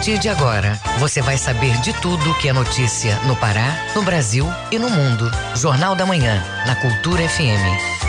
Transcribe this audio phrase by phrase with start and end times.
[0.00, 4.46] partir de agora, você vai saber de tudo que é notícia no Pará, no Brasil
[4.72, 5.30] e no mundo.
[5.54, 8.00] Jornal da Manhã, na Cultura FM.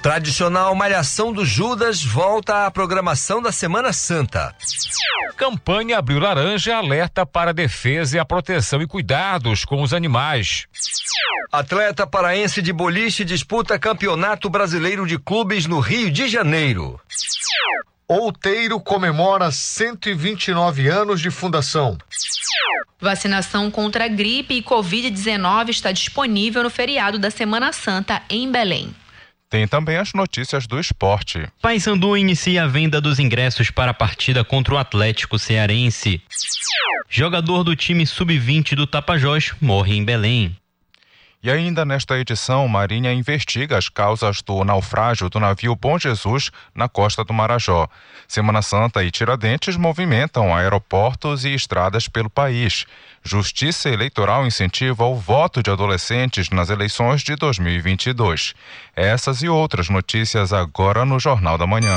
[0.00, 4.54] Tradicional Malhação do Judas volta à programação da Semana Santa.
[5.36, 10.66] Campanha Abril Laranja alerta para a defesa e a proteção e cuidados com os animais.
[11.50, 17.00] Atleta paraense de boliche disputa Campeonato Brasileiro de Clubes no Rio de Janeiro.
[18.08, 21.96] Outeiro comemora 129 anos de fundação.
[23.00, 28.94] Vacinação contra gripe e Covid-19 está disponível no feriado da Semana Santa em Belém.
[29.50, 31.46] Tem também as notícias do esporte.
[31.60, 36.22] Paysandu inicia a venda dos ingressos para a partida contra o Atlético Cearense.
[37.08, 40.56] Jogador do time sub-20 do Tapajós morre em Belém.
[41.42, 46.88] E ainda nesta edição, Marinha investiga as causas do naufrágio do navio Bom Jesus na
[46.88, 47.88] costa do Marajó.
[48.28, 52.86] Semana Santa e Tiradentes movimentam aeroportos e estradas pelo país.
[53.24, 58.54] Justiça Eleitoral incentiva o voto de adolescentes nas eleições de 2022.
[58.94, 61.96] Essas e outras notícias agora no Jornal da Manhã.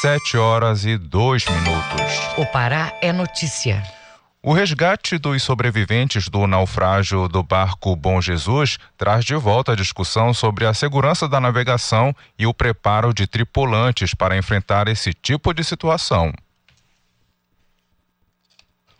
[0.00, 2.36] Sete horas e dois minutos.
[2.36, 4.01] O Pará é notícia.
[4.44, 10.34] O resgate dos sobreviventes do naufrágio do barco Bom Jesus traz de volta a discussão
[10.34, 15.62] sobre a segurança da navegação e o preparo de tripulantes para enfrentar esse tipo de
[15.62, 16.32] situação.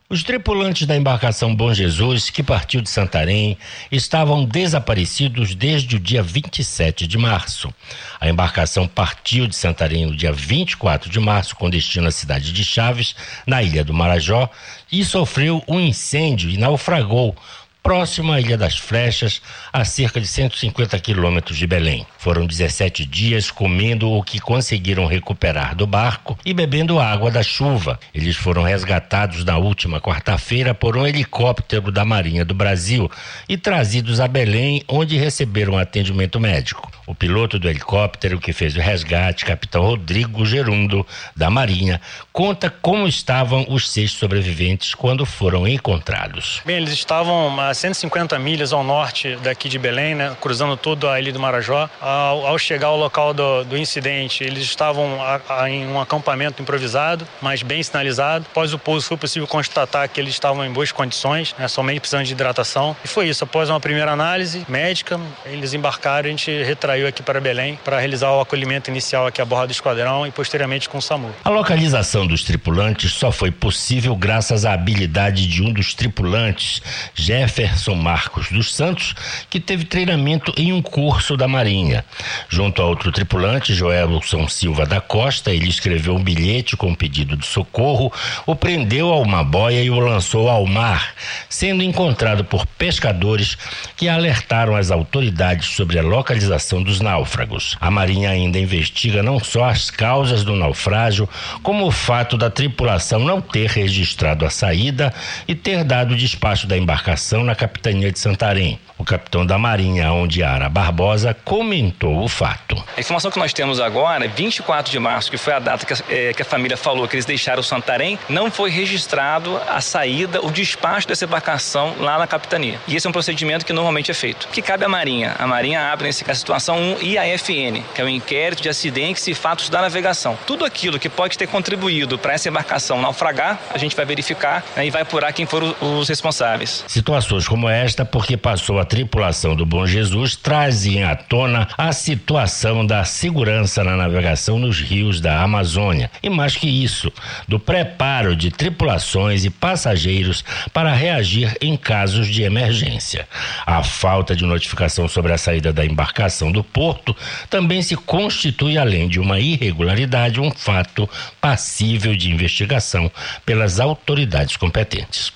[0.09, 3.57] Os tripulantes da embarcação Bom Jesus, que partiu de Santarém,
[3.89, 7.73] estavam desaparecidos desde o dia 27 de março.
[8.19, 12.65] A embarcação partiu de Santarém no dia 24 de março, com destino à cidade de
[12.65, 13.15] Chaves,
[13.47, 14.49] na ilha do Marajó,
[14.91, 17.35] e sofreu um incêndio e naufragou
[17.83, 22.07] próximo à Ilha das Flechas, a cerca de 150 quilômetros de Belém.
[22.17, 27.99] Foram 17 dias comendo o que conseguiram recuperar do barco e bebendo água da chuva.
[28.15, 33.11] Eles foram resgatados na última quarta-feira por um helicóptero da Marinha do Brasil
[33.49, 36.89] e trazidos a Belém, onde receberam atendimento médico.
[37.05, 41.05] O piloto do helicóptero que fez o resgate, capitão Rodrigo Gerundo,
[41.35, 41.99] da Marinha,
[42.31, 46.61] conta como estavam os seis sobreviventes quando foram encontrados.
[46.65, 51.19] Bem, eles estavam a 150 milhas ao norte daqui de Belém, né, cruzando toda a
[51.19, 51.89] ilha do Marajó.
[51.99, 56.61] Ao, ao chegar ao local do, do incidente, eles estavam a, a, em um acampamento
[56.61, 58.45] improvisado, mas bem sinalizado.
[58.51, 62.25] Após o pouso, foi possível constatar que eles estavam em boas condições, né, somente precisando
[62.25, 62.95] de hidratação.
[63.03, 63.43] E foi isso.
[63.43, 67.97] Após uma primeira análise médica, eles embarcaram e a gente retraiu aqui para Belém para
[67.97, 71.31] realizar o acolhimento inicial aqui a bordo do esquadrão e posteriormente com o SAMU.
[71.43, 76.81] A localização dos tripulantes só foi possível graças à habilidade de um dos tripulantes,
[77.15, 79.15] Jefferson Jefferson Marcos dos Santos,
[79.49, 82.03] que teve treinamento em um curso da Marinha.
[82.49, 87.45] Junto a outro tripulante, Joelson Silva da Costa, ele escreveu um bilhete com pedido de
[87.45, 88.11] socorro,
[88.45, 91.13] o prendeu a uma boia e o lançou ao mar,
[91.47, 93.57] sendo encontrado por pescadores
[93.95, 97.77] que alertaram as autoridades sobre a localização dos náufragos.
[97.79, 101.29] A Marinha ainda investiga não só as causas do naufrágio,
[101.61, 105.13] como o fato da tripulação não ter registrado a saída
[105.47, 108.79] e ter dado despacho da embarcação na na capitania de Santarém.
[108.97, 112.81] O capitão da Marinha, Ondiara Barbosa, comentou o fato.
[112.95, 115.97] A informação que nós temos agora, 24 de março, que foi a data que a,
[116.09, 120.51] é, que a família falou que eles deixaram Santarém, não foi registrado a saída, o
[120.51, 122.79] despacho dessa embarcação lá na capitania.
[122.87, 124.47] E esse é um procedimento que normalmente é feito.
[124.47, 125.35] Que cabe à Marinha.
[125.37, 129.33] A Marinha abre nesse caso situação 1 IAFN, que é o inquérito de acidentes e
[129.33, 130.37] fatos da navegação.
[130.47, 134.85] Tudo aquilo que pode ter contribuído para essa embarcação naufragar, a gente vai verificar né,
[134.85, 136.85] e vai apurar quem foram os responsáveis.
[136.87, 142.85] Situações como esta, porque passou a tripulação do Bom Jesus, trazem à tona a situação
[142.85, 146.09] da segurança na navegação nos rios da Amazônia.
[146.21, 147.11] E mais que isso,
[147.47, 150.43] do preparo de tripulações e passageiros
[150.73, 153.27] para reagir em casos de emergência.
[153.65, 157.15] A falta de notificação sobre a saída da embarcação do Porto
[157.49, 161.09] também se constitui, além de uma irregularidade, um fato
[161.39, 163.11] passível de investigação
[163.45, 165.31] pelas autoridades competentes.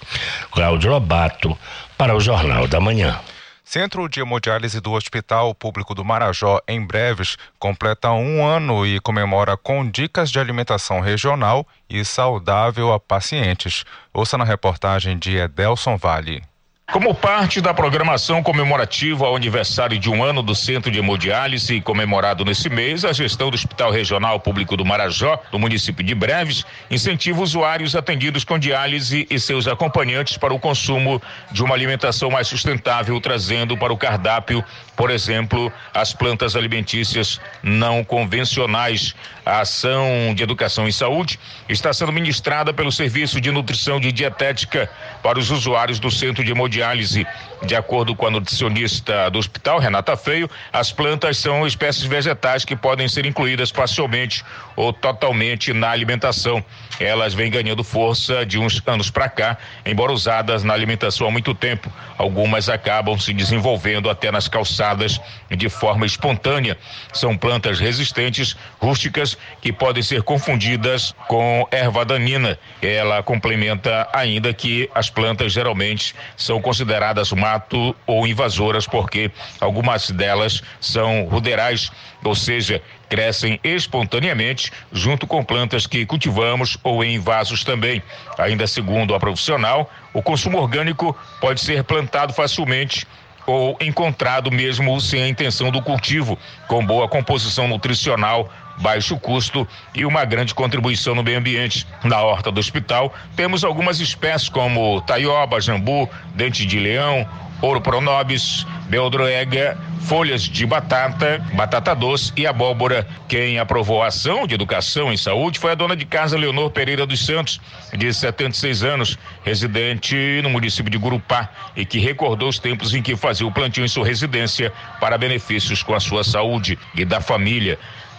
[0.51, 1.57] Cláudio Lobato,
[1.97, 3.19] para o Jornal da Manhã.
[3.63, 9.57] Centro de Hemodiálise do Hospital Público do Marajó, em breves, completa um ano e comemora
[9.57, 13.83] com dicas de alimentação regional e saudável a pacientes.
[14.13, 16.43] Ouça na reportagem de Edelson Vale.
[16.89, 22.45] Como parte da programação comemorativa ao aniversário de um ano do Centro de Hemodiálise, comemorado
[22.45, 27.41] nesse mês, a gestão do Hospital Regional Público do Marajó, do município de Breves, incentiva
[27.41, 33.19] usuários atendidos com diálise e seus acompanhantes para o consumo de uma alimentação mais sustentável,
[33.19, 34.63] trazendo para o cardápio,
[34.95, 39.13] por exemplo, as plantas alimentícias não convencionais.
[39.45, 41.37] A ação de educação e saúde
[41.67, 44.89] está sendo ministrada pelo Serviço de Nutrição e Dietética
[45.21, 47.25] para os usuários do Centro de Hemodiálise hemodiálise.
[47.63, 52.75] De acordo com a nutricionista do hospital, Renata Feio, as plantas são espécies vegetais que
[52.75, 54.45] podem ser incluídas parcialmente
[54.75, 56.63] ou totalmente na alimentação.
[56.99, 61.55] Elas vêm ganhando força de uns anos para cá, embora usadas na alimentação há muito
[61.55, 61.91] tempo.
[62.15, 65.19] Algumas acabam se desenvolvendo até nas calçadas
[65.49, 66.77] de forma espontânea.
[67.11, 72.57] São plantas resistentes, rústicas, que podem ser confundidas com erva danina.
[72.83, 79.31] Ela complementa ainda que as plantas geralmente são consideradas mato ou invasoras, porque
[79.61, 81.89] algumas delas são ruderais,
[82.21, 88.03] ou seja, crescem espontaneamente junto com plantas que cultivamos ou em vasos também.
[88.37, 93.07] Ainda segundo a profissional, o consumo orgânico pode ser plantado facilmente
[93.45, 96.37] ou encontrado mesmo sem a intenção do cultivo,
[96.67, 101.85] com boa composição nutricional, baixo custo e uma grande contribuição no meio ambiente.
[102.03, 107.27] Na horta do hospital, temos algumas espécies como taioba, jambu, dente de leão,
[107.61, 113.07] ouro pronobis, beldroega, folhas de batata, batata doce e abóbora.
[113.27, 117.05] Quem aprovou a ação de educação e saúde foi a dona de casa Leonor Pereira
[117.05, 117.59] dos Santos,
[117.93, 123.15] de 76 anos, residente no município de Gurupá e que recordou os tempos em que
[123.15, 127.77] fazia o plantio em sua residência para benefícios com a sua saúde e da família.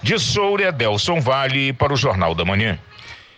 [0.09, 2.79] De Soura, Delson Vale para o Jornal da Manhã.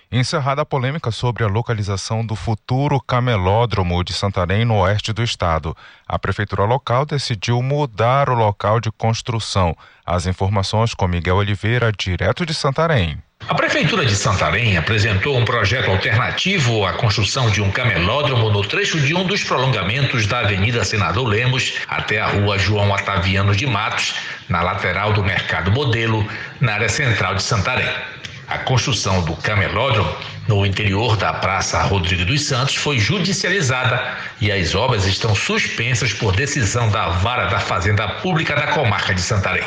[0.09, 5.77] Encerrada a polêmica sobre a localização do futuro camelódromo de Santarém no oeste do estado,
[6.07, 9.77] a prefeitura local decidiu mudar o local de construção.
[10.07, 13.21] As informações com Miguel Oliveira, direto de Santarém.
[13.49, 19.01] A Prefeitura de Santarém apresentou um projeto alternativo à construção de um camelódromo no trecho
[19.01, 24.15] de um dos prolongamentos da Avenida Senador Lemos até a Rua João Otaviano de Matos,
[24.49, 26.25] na lateral do Mercado Modelo,
[26.61, 27.89] na área central de Santarém.
[28.47, 30.15] A construção do camelódromo
[30.47, 36.37] no interior da Praça Rodrigo dos Santos foi judicializada e as obras estão suspensas por
[36.37, 39.65] decisão da Vara da Fazenda Pública da Comarca de Santarém.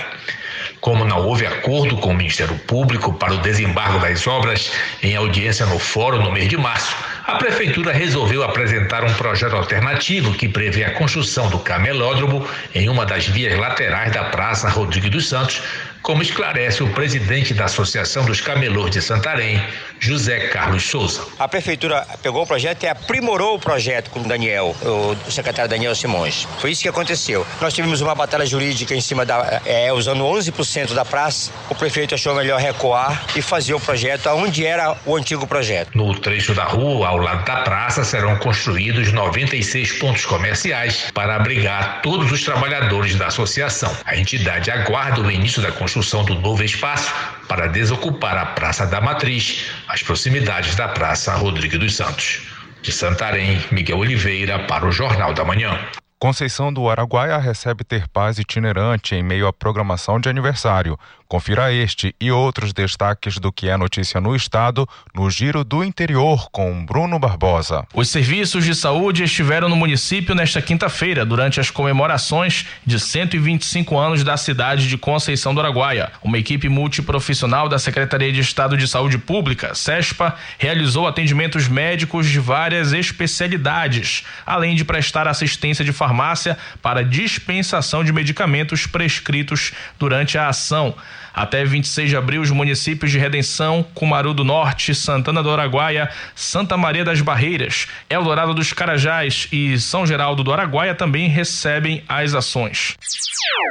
[0.84, 4.70] Como não houve acordo com o Ministério Público para o desembargo das obras
[5.02, 6.94] em audiência no Fórum no mês de março,
[7.26, 12.46] a Prefeitura resolveu apresentar um projeto alternativo que prevê a construção do camelódromo
[12.76, 15.62] em uma das vias laterais da Praça Rodrigo dos Santos,
[16.04, 19.64] como esclarece o presidente da Associação dos Camelôs de Santarém,
[20.00, 21.26] José Carlos Souza.
[21.40, 25.96] A prefeitura pegou o projeto e aprimorou o projeto com o Daniel, o secretário Daniel
[25.96, 26.46] Simões.
[26.60, 27.48] Foi isso que aconteceu.
[27.62, 31.52] Nós tivemos uma batalha jurídica em cima da, é, usando 11% da praça.
[31.70, 35.98] O prefeito achou melhor recuar e fazer o projeto aonde era o antigo projeto.
[35.98, 42.02] No trecho da rua, ao lado da praça, serão construídos 96 pontos comerciais para abrigar
[42.02, 43.96] todos os trabalhadores da associação.
[44.04, 47.14] A entidade aguarda o início da construção construção do novo espaço
[47.48, 52.42] para desocupar a Praça da Matriz, às proximidades da Praça Rodrigo dos Santos.
[52.82, 55.80] De Santarém, Miguel Oliveira para o Jornal da Manhã.
[56.18, 60.98] Conceição do Araguaia recebe ter paz itinerante em meio à programação de aniversário.
[61.34, 66.48] Confira este e outros destaques do que é notícia no estado no Giro do Interior
[66.52, 67.88] com Bruno Barbosa.
[67.92, 74.24] Os serviços de saúde estiveram no município nesta quinta-feira durante as comemorações de 125 anos
[74.24, 76.12] da cidade de Conceição do Araguaia.
[76.24, 82.40] Uma equipe multiprofissional da Secretaria de Estado de Saúde Pública, SESPA, realizou atendimentos médicos de
[82.40, 90.48] várias especialidades, além de prestar assistência de farmácia para dispensação de medicamentos prescritos durante a
[90.48, 90.96] ação.
[91.34, 96.78] Até 26 de abril, os municípios de Redenção, Cumaru do Norte, Santana do Araguaia, Santa
[96.78, 102.96] Maria das Barreiras, Eldorado dos Carajás e São Geraldo do Araguaia também recebem as ações.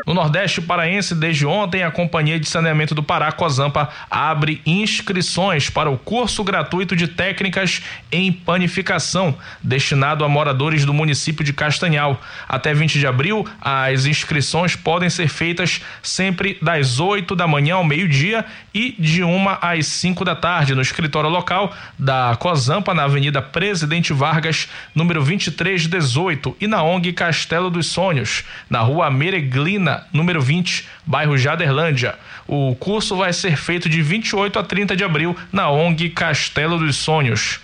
[0.06, 5.88] No Nordeste Paraense, desde ontem, a Companhia de Saneamento do Pará, Cozampa, abre inscrições para
[5.88, 12.20] o curso gratuito de técnicas em panificação, destinado a moradores do município de Castanhal.
[12.48, 17.84] Até 20 de abril, as inscrições podem ser feitas sempre das 8 da manhã ao
[17.84, 23.42] meio-dia e de 1 às 5 da tarde, no escritório local da Cozampa, na Avenida
[23.42, 30.88] Presidente Vargas, número 2318, e na ONG Castelo dos Sonhos, na Rua Mereglina, número 20,
[31.04, 32.14] bairro Jaderlândia.
[32.48, 36.96] O curso vai ser feito de 28 a 30 de abril na ONG Castelo dos
[36.96, 37.60] Sonhos.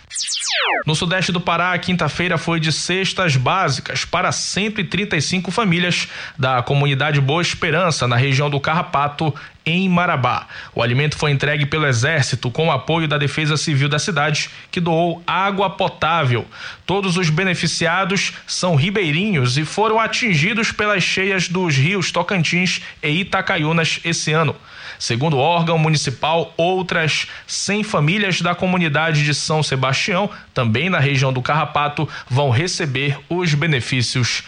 [0.86, 7.20] No sudeste do Pará, a quinta-feira foi de cestas básicas para 135 famílias da comunidade
[7.20, 9.34] Boa Esperança, na região do Carrapato,
[9.68, 10.46] em Marabá.
[10.74, 14.80] O alimento foi entregue pelo Exército com o apoio da Defesa Civil da cidade, que
[14.80, 16.46] doou água potável.
[16.86, 24.00] Todos os beneficiados são ribeirinhos e foram atingidos pelas cheias dos rios Tocantins e Itacaiunas
[24.04, 24.56] esse ano.
[24.98, 31.32] Segundo o órgão municipal, outras 100 famílias da comunidade de São Sebastião, também na região
[31.32, 34.42] do Carrapato, vão receber os benefícios.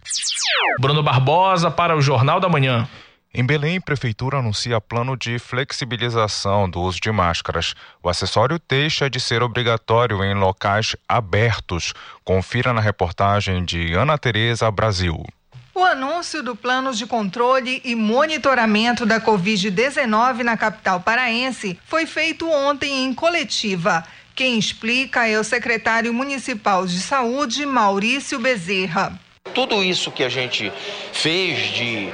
[0.80, 2.88] Bruno Barbosa para o Jornal da Manhã.
[3.32, 7.74] Em Belém, Prefeitura anuncia plano de flexibilização do uso de máscaras.
[8.02, 11.94] O acessório deixa de ser obrigatório em locais abertos.
[12.24, 15.24] Confira na reportagem de Ana Tereza Brasil.
[15.72, 22.50] O anúncio do plano de controle e monitoramento da Covid-19 na capital paraense foi feito
[22.50, 24.04] ontem em coletiva.
[24.34, 29.16] Quem explica é o secretário municipal de saúde, Maurício Bezerra.
[29.54, 30.72] Tudo isso que a gente
[31.12, 32.12] fez de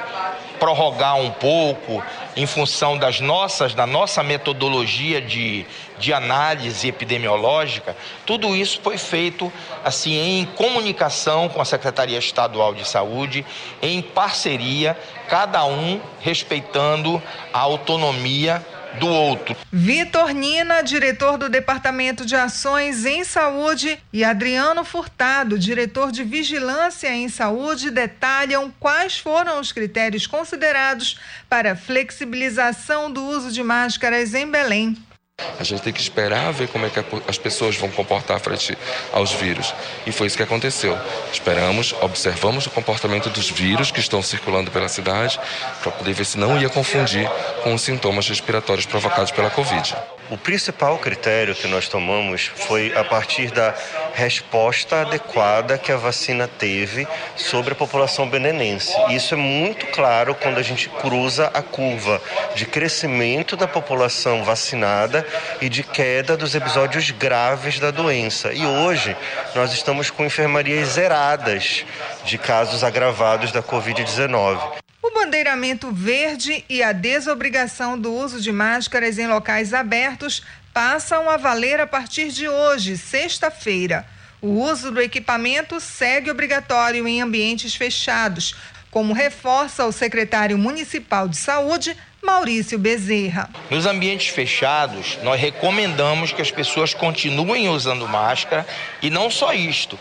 [0.58, 2.02] prorrogar um pouco
[2.36, 5.64] em função das nossas, da nossa metodologia de,
[5.98, 9.52] de análise epidemiológica, tudo isso foi feito
[9.84, 13.44] assim em comunicação com a Secretaria Estadual de Saúde,
[13.80, 14.96] em parceria,
[15.28, 17.22] cada um respeitando
[17.52, 18.64] a autonomia
[18.98, 19.56] do outro.
[19.72, 27.12] Vitor Nina, diretor do Departamento de Ações em Saúde, e Adriano Furtado, diretor de Vigilância
[27.12, 34.50] em Saúde, detalham quais foram os critérios considerados para flexibilização do uso de máscaras em
[34.50, 34.96] Belém.
[35.58, 38.76] A gente tem que esperar ver como é que as pessoas vão comportar frente
[39.12, 39.74] aos vírus.
[40.06, 40.98] E foi isso que aconteceu.
[41.32, 45.38] Esperamos, observamos o comportamento dos vírus que estão circulando pela cidade
[45.82, 47.28] para poder ver se não ia confundir
[47.62, 49.94] com os sintomas respiratórios provocados pela Covid.
[50.28, 53.72] O principal critério que nós tomamos foi a partir da
[54.12, 57.06] resposta adequada que a vacina teve
[57.36, 58.92] sobre a população benenense.
[59.10, 62.20] Isso é muito claro quando a gente cruza a curva
[62.56, 65.24] de crescimento da população vacinada
[65.60, 68.52] e de queda dos episódios graves da doença.
[68.52, 69.16] E hoje
[69.54, 71.84] nós estamos com enfermarias zeradas
[72.24, 79.18] de casos agravados da Covid-19 o bandeiramento verde e a desobrigação do uso de máscaras
[79.18, 80.42] em locais abertos
[80.74, 84.04] passam a valer a partir de hoje, sexta-feira.
[84.42, 88.56] O uso do equipamento segue obrigatório em ambientes fechados,
[88.90, 93.48] como reforça o secretário municipal de saúde, Maurício Bezerra.
[93.70, 98.66] Nos ambientes fechados, nós recomendamos que as pessoas continuem usando máscara
[99.00, 99.96] e não só isto.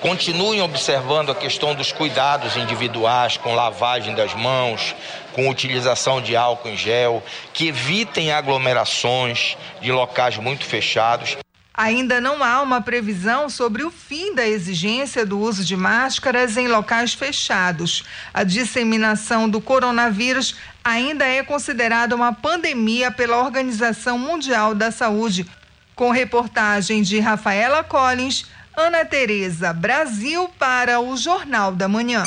[0.00, 4.94] Continuem observando a questão dos cuidados individuais, com lavagem das mãos,
[5.34, 11.36] com utilização de álcool em gel, que evitem aglomerações de locais muito fechados.
[11.74, 16.66] Ainda não há uma previsão sobre o fim da exigência do uso de máscaras em
[16.66, 18.02] locais fechados.
[18.32, 25.46] A disseminação do coronavírus ainda é considerada uma pandemia pela Organização Mundial da Saúde.
[25.94, 28.46] Com reportagem de Rafaela Collins,
[28.76, 32.24] Ana Tereza Brasil para o Jornal da Manhã.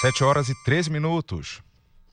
[0.00, 1.60] 7 horas e 3 minutos.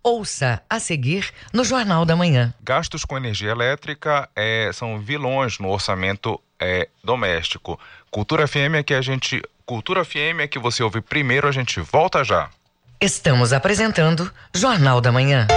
[0.04, 2.54] Ouça a seguir no Jornal da Manhã.
[2.62, 7.80] Gastos com energia elétrica é, são vilões no orçamento é, doméstico.
[8.12, 9.42] Cultura FM é que a gente.
[9.66, 12.50] Cultura FM é que você ouve primeiro, a gente volta já.
[13.02, 15.48] Estamos apresentando Jornal da Manhã.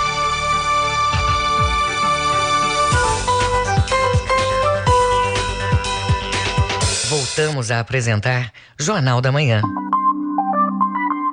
[7.09, 9.61] Voltamos a apresentar Jornal da Manhã.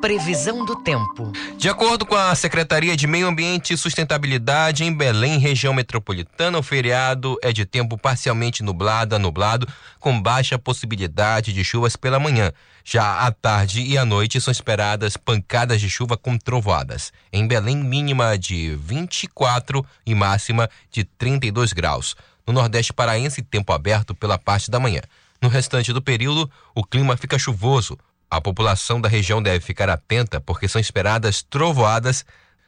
[0.02, 1.30] Previsão do tempo.
[1.56, 6.62] De acordo com a Secretaria de Meio Ambiente e Sustentabilidade, em Belém, região metropolitana, o
[6.62, 9.64] feriado é de tempo parcialmente nublado a nublado,
[10.00, 12.52] com baixa possibilidade de chuvas pela manhã.
[12.84, 17.12] Já à tarde e à noite são esperadas pancadas de chuva com trovoadas.
[17.32, 22.16] Em Belém, mínima de 24 e máxima de 32 graus.
[22.44, 25.02] No Nordeste Paraense, tempo aberto pela parte da manhã.
[25.40, 27.96] No restante do período, o clima fica chuvoso.
[28.32, 32.24] A população da região deve ficar atenta porque são esperadas trovoadas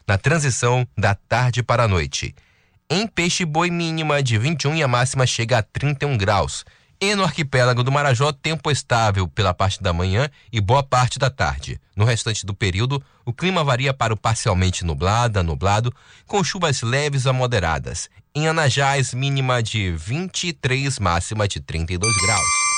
[0.07, 2.35] na transição da tarde para a noite.
[2.91, 6.67] Em Peixe Boi, mínima de 21 e a máxima chega a 31 graus.
[7.01, 11.31] E no arquipélago do Marajó, tempo estável pela parte da manhã e boa parte da
[11.31, 11.81] tarde.
[11.97, 15.95] No restante do período, o clima varia para o parcialmente nublado a nublado,
[16.27, 18.11] com chuvas leves a moderadas.
[18.35, 22.74] Em Anajás, mínima de 23, máxima de 32 graus.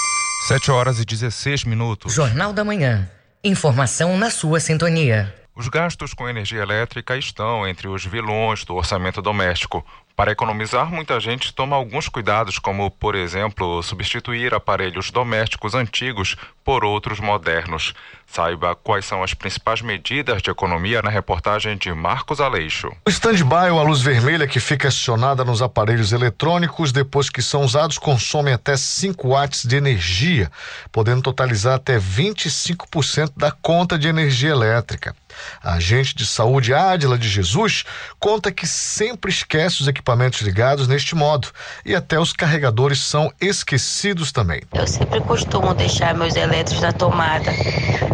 [0.46, 2.14] 7 horas e 16 minutos.
[2.14, 3.10] Jornal da Manhã.
[3.42, 5.34] Informação na sua sintonia.
[5.56, 9.84] Os gastos com energia elétrica estão entre os vilões do orçamento doméstico.
[10.16, 16.86] Para economizar, muita gente toma alguns cuidados, como, por exemplo, substituir aparelhos domésticos antigos por
[16.86, 17.92] outros modernos.
[18.26, 22.90] Saiba quais são as principais medidas de economia na reportagem de Marcos Aleixo.
[23.06, 27.60] O stand-by ou a luz vermelha que fica acionada nos aparelhos eletrônicos depois que são
[27.60, 30.50] usados consome até 5 watts de energia,
[30.90, 35.14] podendo totalizar até 25% da conta de energia elétrica.
[35.62, 37.84] A agente de saúde Ádila de Jesus
[38.18, 41.48] conta que sempre esquece os equipamentos ligados neste modo
[41.84, 44.62] e até os carregadores são esquecidos também.
[44.74, 47.52] Eu sempre costumo deixar meus elétricos na tomada: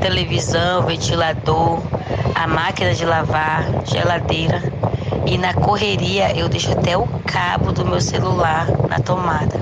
[0.00, 1.82] televisão, ventilador,
[2.35, 4.63] a máquina de lavar, geladeira.
[5.26, 9.61] E na correria eu deixo até o cabo do meu celular na tomada.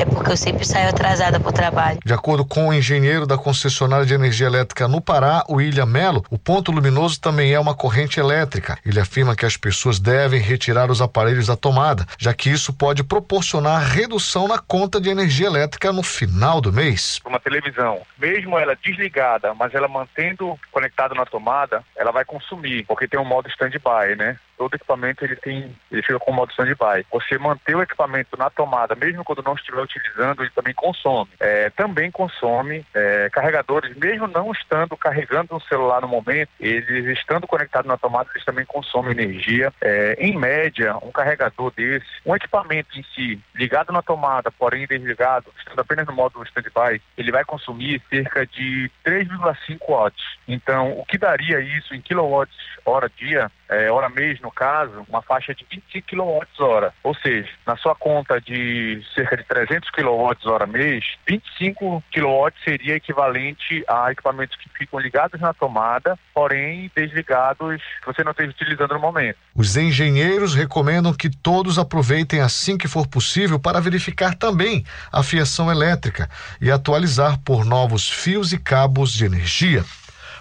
[0.00, 1.98] É porque eu sempre saio atrasada para o trabalho.
[2.02, 6.38] De acordo com o engenheiro da concessionária de energia elétrica no Pará, William Melo, o
[6.38, 8.78] ponto luminoso também é uma corrente elétrica.
[8.82, 13.04] Ele afirma que as pessoas devem retirar os aparelhos da tomada, já que isso pode
[13.04, 17.20] proporcionar redução na conta de energia elétrica no final do mês.
[17.26, 23.06] Uma televisão, mesmo ela desligada, mas ela mantendo conectada na tomada, ela vai consumir, porque
[23.06, 24.38] tem um modo stand-by, né?
[24.60, 27.06] todo equipamento ele tem, ele fica com modo stand-by.
[27.10, 31.30] Você manter o equipamento na tomada, mesmo quando não estiver utilizando, ele também consome.
[31.38, 37.46] É, também consome é, carregadores, mesmo não estando carregando um celular no momento, eles estando
[37.46, 39.72] conectados na tomada, eles também consomem energia.
[39.80, 45.52] É, em média, um carregador desse, um equipamento em si, ligado na tomada, porém desligado,
[45.58, 50.24] estando apenas no modo stand-by, ele vai consumir cerca de 3,5 watts.
[50.46, 55.22] Então, o que daria isso em quilowatts hora dia, é, hora mês no caso, uma
[55.22, 56.92] faixa de 25 kWh.
[57.04, 63.84] Ou seja, na sua conta de cerca de 300 kWh mês, 25 kW seria equivalente
[63.88, 69.00] a equipamentos que ficam ligados na tomada, porém desligados, que você não esteja utilizando no
[69.00, 69.38] momento.
[69.54, 75.70] Os engenheiros recomendam que todos aproveitem assim que for possível para verificar também a fiação
[75.70, 76.28] elétrica
[76.60, 79.84] e atualizar por novos fios e cabos de energia.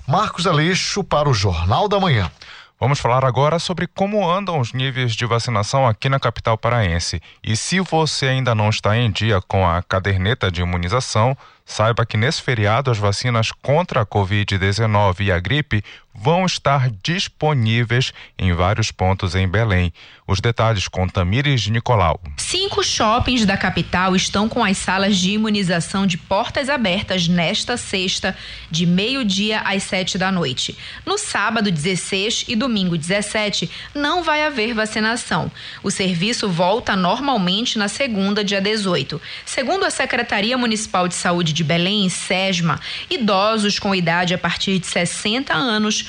[0.08, 2.32] Marcos Aleixo para o Jornal da Manhã.
[2.80, 7.22] Vamos falar agora sobre como andam os níveis de vacinação aqui na capital paraense.
[7.44, 12.16] E se você ainda não está em dia com a caderneta de imunização, saiba que
[12.16, 15.84] nesse feriado as vacinas contra a Covid-19 e a gripe
[16.22, 19.94] vão estar disponíveis em vários pontos em Belém.
[20.28, 22.22] Os detalhes com Tamires Nicolau.
[22.38, 28.38] Cinco shoppings da capital estão com as salas de imunização de portas abertas nesta sexta,
[28.70, 30.78] de meio-dia às sete da noite.
[31.06, 35.52] No sábado 16 e domingo 17, não vai haver vacinação.
[35.82, 39.20] O serviço volta normalmente na segunda, dia 18.
[39.46, 42.80] Segundo a Secretaria Municipal de Saúde de Belém, SESMA,
[43.10, 46.09] idosos com idade a partir de 60 anos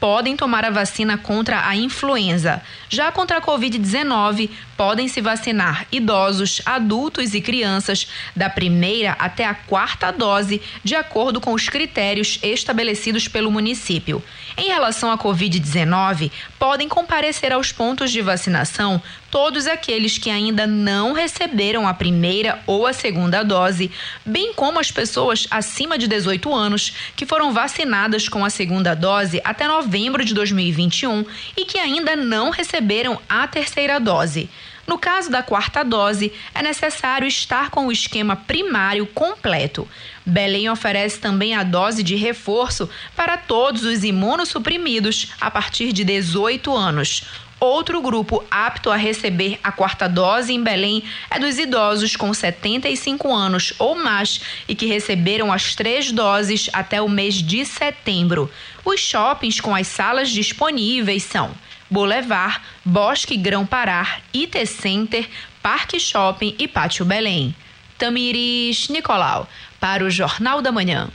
[0.00, 2.62] podem tomar a vacina contra a influenza.
[2.88, 9.54] Já contra a Covid-19, podem se vacinar idosos, adultos e crianças da primeira até a
[9.54, 14.22] quarta dose, de acordo com os critérios estabelecidos pelo município.
[14.56, 21.12] Em relação à Covid-19, podem comparecer aos pontos de vacinação todos aqueles que ainda não
[21.12, 23.90] receberam a primeira ou a segunda dose,
[24.24, 29.40] bem como as pessoas acima de 18 anos que foram vacinadas com a segunda dose
[29.44, 31.24] até novembro de 2021
[31.56, 34.50] e que ainda não receberam a terceira dose.
[34.84, 39.88] No caso da quarta dose, é necessário estar com o esquema primário completo.
[40.24, 46.76] Belém oferece também a dose de reforço para todos os imunossuprimidos a partir de 18
[46.76, 47.22] anos.
[47.58, 53.32] Outro grupo apto a receber a quarta dose em Belém é dos idosos com 75
[53.34, 58.50] anos ou mais e que receberam as três doses até o mês de setembro.
[58.84, 61.50] Os shoppings com as salas disponíveis são
[61.90, 65.26] Boulevard, Bosque Grão Pará, IT Center,
[65.62, 67.54] Parque Shopping e Pátio Belém.
[67.96, 69.48] Tamires Nicolau,
[69.80, 71.08] para o Jornal da Manhã.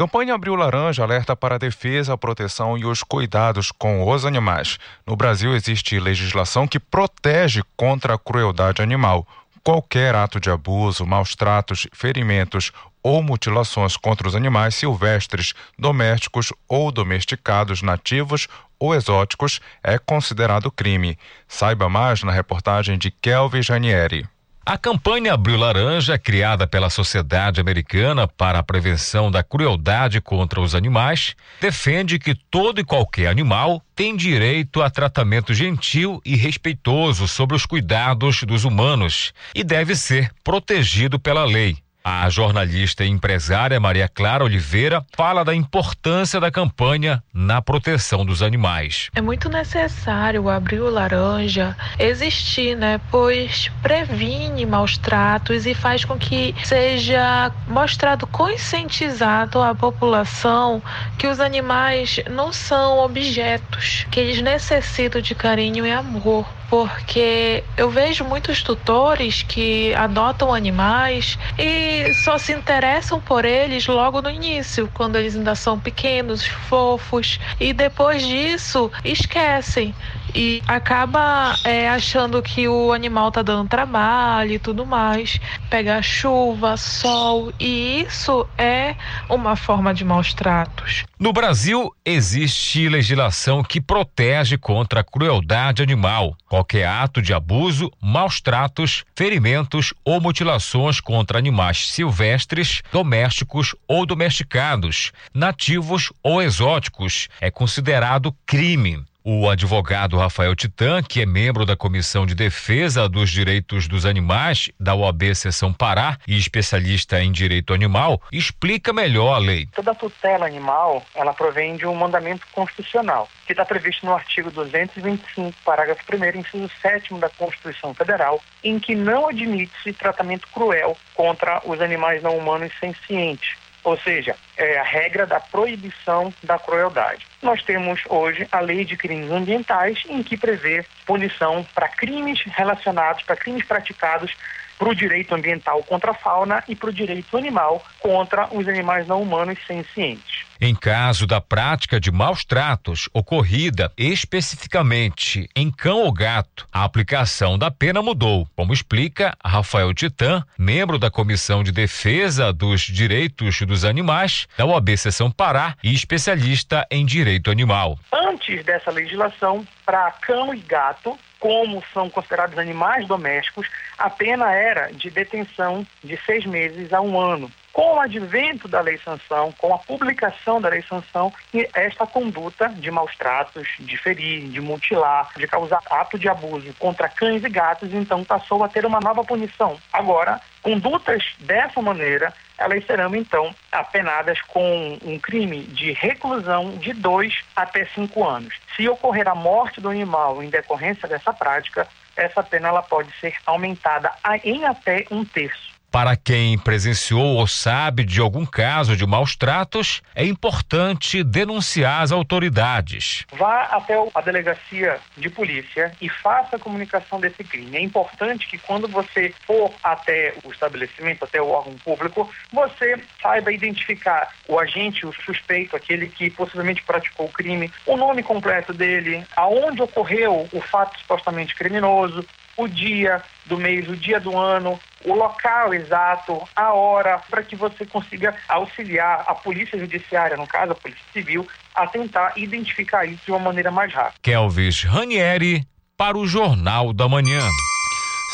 [0.00, 4.78] Campanha Abril Laranja alerta para a defesa, a proteção e os cuidados com os animais.
[5.06, 9.28] No Brasil existe legislação que protege contra a crueldade animal.
[9.62, 16.90] Qualquer ato de abuso, maus tratos, ferimentos ou mutilações contra os animais silvestres, domésticos ou
[16.90, 21.18] domesticados, nativos ou exóticos é considerado crime.
[21.46, 24.26] Saiba mais na reportagem de Kelvin Janieri.
[24.64, 30.74] A campanha Abril Laranja, criada pela Sociedade Americana para a Prevenção da Crueldade contra os
[30.74, 37.56] Animais, defende que todo e qualquer animal tem direito a tratamento gentil e respeitoso sobre
[37.56, 41.78] os cuidados dos humanos e deve ser protegido pela lei.
[42.02, 48.42] A jornalista e empresária Maria Clara Oliveira fala da importância da campanha na proteção dos
[48.42, 49.10] animais.
[49.14, 52.98] É muito necessário abrir o laranja existir, né?
[53.10, 60.82] Pois previne maus tratos e faz com que seja mostrado, conscientizado à população
[61.18, 67.90] que os animais não são objetos, que eles necessitam de carinho e amor porque eu
[67.90, 74.88] vejo muitos tutores que adotam animais e só se interessam por eles logo no início,
[74.94, 79.92] quando eles ainda são pequenos, fofos, e depois disso esquecem
[80.34, 85.38] e acaba é, achando que o animal tá dando trabalho e tudo mais,
[85.68, 88.94] pegar chuva, sol, e isso é
[89.28, 91.04] uma forma de maus tratos.
[91.18, 96.34] No Brasil, existe legislação que protege contra a crueldade animal.
[96.48, 105.12] Qualquer ato de abuso, maus tratos, ferimentos ou mutilações contra animais silvestres, domésticos ou domesticados,
[105.34, 109.04] nativos ou exóticos, é considerado crime.
[109.32, 114.72] O advogado Rafael Titã, que é membro da Comissão de Defesa dos Direitos dos Animais
[114.78, 119.68] da OAB Seção Pará e especialista em direito animal, explica melhor a lei.
[119.72, 125.56] Toda tutela animal, ela provém de um mandamento constitucional, que está previsto no artigo 225,
[125.64, 131.80] parágrafo 1 inciso 7 da Constituição Federal, em que não admite-se tratamento cruel contra os
[131.80, 137.26] animais não humanos sencientes ou seja, é a regra da proibição da crueldade.
[137.42, 143.22] Nós temos hoje a Lei de Crimes Ambientais, em que prevê punição para crimes relacionados,
[143.22, 144.36] para crimes praticados
[144.80, 149.06] para o direito ambiental contra a fauna e para o direito animal contra os animais
[149.06, 150.46] não humanos sencientes.
[150.58, 157.58] Em caso da prática de maus tratos ocorrida especificamente em cão ou gato, a aplicação
[157.58, 163.84] da pena mudou, como explica Rafael Titã, membro da Comissão de Defesa dos Direitos dos
[163.84, 167.98] Animais da OAB Seção Pará e especialista em direito animal.
[168.12, 173.66] Antes dessa legislação, para cão e gato, como são considerados animais domésticos,
[173.98, 177.50] a pena era de detenção de seis meses a um ano.
[177.72, 181.32] Com o advento da lei sanção, com a publicação da lei sanção,
[181.74, 187.08] esta conduta de maus tratos, de ferir, de mutilar, de causar ato de abuso contra
[187.08, 189.78] cães e gatos, então passou a ter uma nova punição.
[189.92, 197.40] Agora, condutas dessa maneira, elas serão então apenadas com um crime de reclusão de dois
[197.56, 198.54] até cinco anos.
[198.76, 203.34] Se ocorrer a morte do animal em decorrência dessa prática, essa pena ela pode ser
[203.46, 204.12] aumentada
[204.44, 205.69] em até um terço.
[205.90, 212.12] Para quem presenciou ou sabe de algum caso de maus tratos, é importante denunciar as
[212.12, 213.26] autoridades.
[213.32, 217.76] Vá até a delegacia de polícia e faça a comunicação desse crime.
[217.76, 223.52] É importante que quando você for até o estabelecimento, até o órgão público, você saiba
[223.52, 229.26] identificar o agente, o suspeito, aquele que possivelmente praticou o crime, o nome completo dele,
[229.36, 232.24] aonde ocorreu o fato supostamente criminoso,
[232.62, 237.56] o dia do mês, o dia do ano, o local exato, a hora, para que
[237.56, 243.24] você consiga auxiliar a polícia judiciária, no caso a polícia civil, a tentar identificar isso
[243.24, 244.18] de uma maneira mais rápida.
[244.22, 245.64] Kelvis Ranieri
[245.96, 247.46] para o Jornal da Manhã.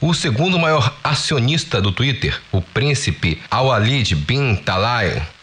[0.00, 4.93] O segundo maior acionista do Twitter, o príncipe Al-Walid bin Talal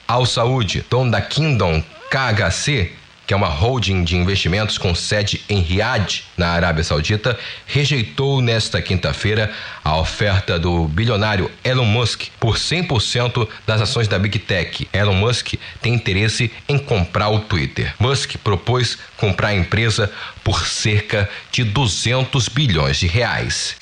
[0.07, 2.91] Al Saud, dono da Kingdom KHC,
[3.27, 8.81] que é uma holding de investimentos com sede em Riad, na Arábia Saudita, rejeitou nesta
[8.81, 9.51] quinta-feira
[9.83, 14.87] a oferta do bilionário Elon Musk por 100% das ações da Big Tech.
[14.93, 17.93] Elon Musk tem interesse em comprar o Twitter.
[17.99, 20.11] Musk propôs comprar a empresa
[20.43, 23.75] por cerca de 200 bilhões de reais.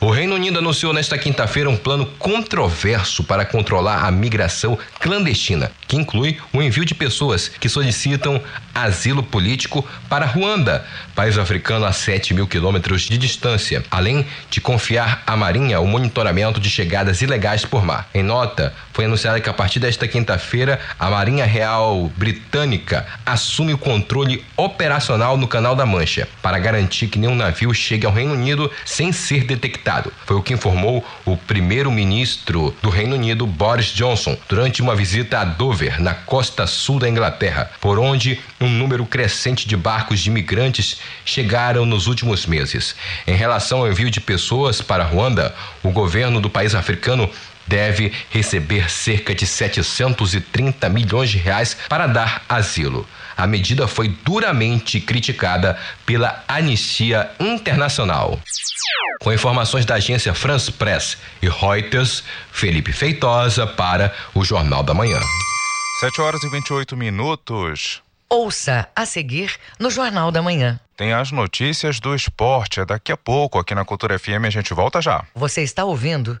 [0.00, 5.96] O Reino Unido anunciou nesta quinta-feira um plano controverso para controlar a migração clandestina, que
[5.96, 8.42] inclui o envio de pessoas que solicitam
[8.74, 15.11] asilo político para Ruanda, país africano a 7 mil quilômetros de distância, além de confiar
[15.26, 18.08] à Marinha o monitoramento de chegadas ilegais por mar.
[18.14, 23.78] Em nota, foi anunciado que a partir desta quinta-feira, a Marinha Real Britânica assume o
[23.78, 28.70] controle operacional no Canal da Mancha, para garantir que nenhum navio chegue ao Reino Unido
[28.84, 30.12] sem ser detectado.
[30.26, 35.44] Foi o que informou o primeiro-ministro do Reino Unido, Boris Johnson, durante uma visita a
[35.44, 40.98] Dover, na costa sul da Inglaterra, por onde um número crescente de barcos de imigrantes
[41.24, 42.94] chegaram nos últimos meses.
[43.26, 47.30] Em relação ao envio de pessoas para Ruanda, o governo do país africano
[47.66, 53.06] deve receber cerca de 730 milhões de reais para dar asilo.
[53.36, 58.38] A medida foi duramente criticada pela Anistia Internacional.
[59.20, 65.20] Com informações da agência France Press e Reuters, Felipe Feitosa para o Jornal da Manhã.
[66.00, 68.02] 7 horas e 28 minutos.
[68.28, 70.80] Ouça a seguir no Jornal da Manhã.
[70.96, 72.80] Tem as notícias do esporte.
[72.80, 74.46] É daqui a pouco aqui na Cultura FM.
[74.46, 75.24] A gente volta já.
[75.34, 76.40] Você está ouvindo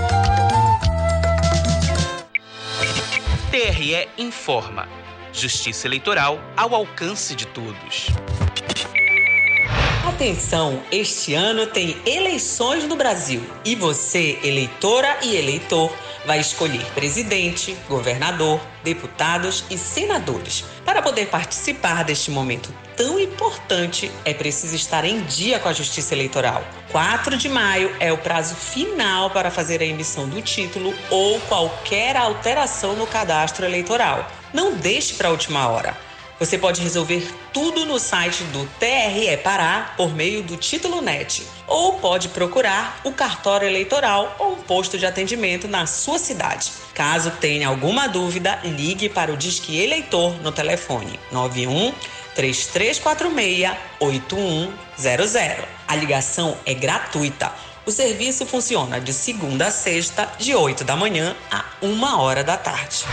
[3.71, 4.85] TRE informa.
[5.31, 8.07] Justiça Eleitoral ao alcance de todos.
[10.05, 15.89] Atenção, este ano tem eleições no Brasil e você, eleitora e eleitor,
[16.25, 20.65] vai escolher presidente, governador, deputados e senadores.
[20.83, 26.13] Para poder participar deste momento tão importante, é preciso estar em dia com a Justiça
[26.13, 26.63] Eleitoral.
[26.91, 32.15] 4 de maio é o prazo final para fazer a emissão do título ou qualquer
[32.15, 34.29] alteração no cadastro eleitoral.
[34.53, 35.97] Não deixe para a última hora.
[36.39, 41.93] Você pode resolver tudo no site do TRE Pará por meio do Título Net ou
[41.93, 46.71] pode procurar o cartório eleitoral ou um posto de atendimento na sua cidade.
[46.93, 51.93] Caso tenha alguma dúvida, ligue para o Disque Eleitor no telefone 91
[52.35, 55.65] 3346 8100.
[55.87, 57.51] A ligação é gratuita.
[57.85, 62.57] O serviço funciona de segunda a sexta, de 8 da manhã a 1 hora da
[62.57, 63.05] tarde.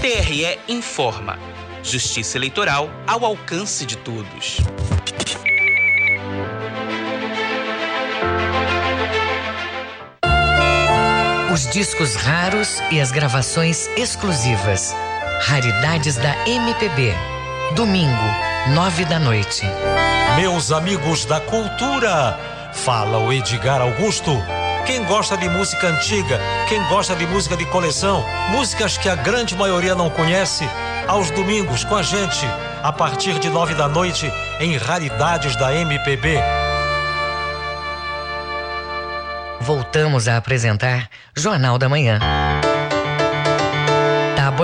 [0.00, 1.38] TRE informa.
[1.82, 4.58] Justiça Eleitoral ao alcance de todos.
[11.52, 14.92] Os discos raros e as gravações exclusivas.
[15.46, 17.14] Raridades da MPB.
[17.76, 18.24] Domingo,
[18.68, 19.62] nove da noite.
[20.36, 22.40] Meus amigos da cultura,
[22.72, 24.30] fala o Edgar Augusto.
[24.86, 29.54] Quem gosta de música antiga, quem gosta de música de coleção, músicas que a grande
[29.54, 30.66] maioria não conhece,
[31.06, 32.46] aos domingos com a gente,
[32.82, 36.38] a partir de nove da noite, em Raridades da MPB.
[39.60, 42.18] Voltamos a apresentar Jornal da Manhã.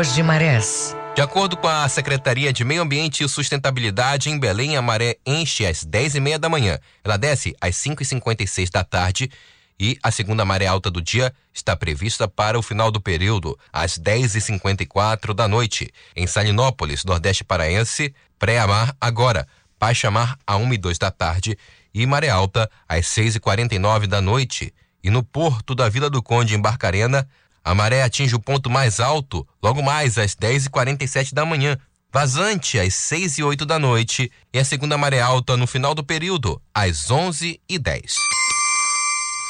[0.00, 0.96] Tábuas de Marés.
[1.14, 5.66] De acordo com a Secretaria de Meio Ambiente e Sustentabilidade, em Belém, a maré enche
[5.66, 6.78] às 10 e meia da manhã.
[7.04, 9.30] Ela desce às 5 e 56 da tarde
[9.78, 13.98] e a segunda maré alta do dia está prevista para o final do período, às
[13.98, 15.90] 10h54 da noite.
[16.16, 19.46] Em Salinópolis, Nordeste Paraense, pré-amar agora,
[19.78, 21.58] baixa-mar a 1 e 2 da tarde
[21.92, 24.72] e maré alta às 6h49 da noite.
[25.04, 27.28] E no porto da Vila do Conde, em Barcarena,
[27.64, 31.76] a maré atinge o ponto mais alto logo mais às 10h47 da manhã,
[32.12, 36.02] vazante às 6 e 8 da noite e a segunda maré alta no final do
[36.02, 38.14] período, às 11 e 10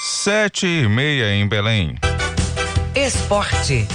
[0.02, 1.94] Sete e meia em Belém.
[2.94, 3.86] Esporte.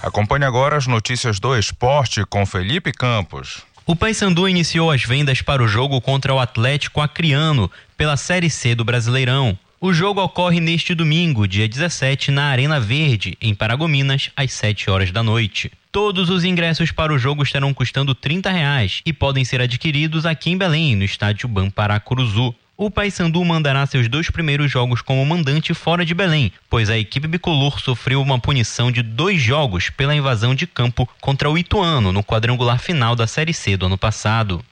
[0.00, 3.62] Acompanhe agora as notícias do esporte com Felipe Campos.
[3.84, 8.72] O Paysandu iniciou as vendas para o jogo contra o Atlético Acreano pela Série C
[8.72, 9.58] do Brasileirão.
[9.82, 15.10] O jogo ocorre neste domingo, dia 17, na Arena Verde, em Paragominas, às 7 horas
[15.10, 15.72] da noite.
[15.90, 20.50] Todos os ingressos para o jogo estarão custando 30 reais e podem ser adquiridos aqui
[20.50, 22.54] em Belém, no estádio Bamparacuruzu.
[22.82, 27.28] O Paysandu mandará seus dois primeiros jogos como mandante fora de Belém, pois a equipe
[27.28, 32.24] bicolor sofreu uma punição de dois jogos pela invasão de campo contra o Ituano no
[32.24, 34.64] quadrangular final da Série C do ano passado.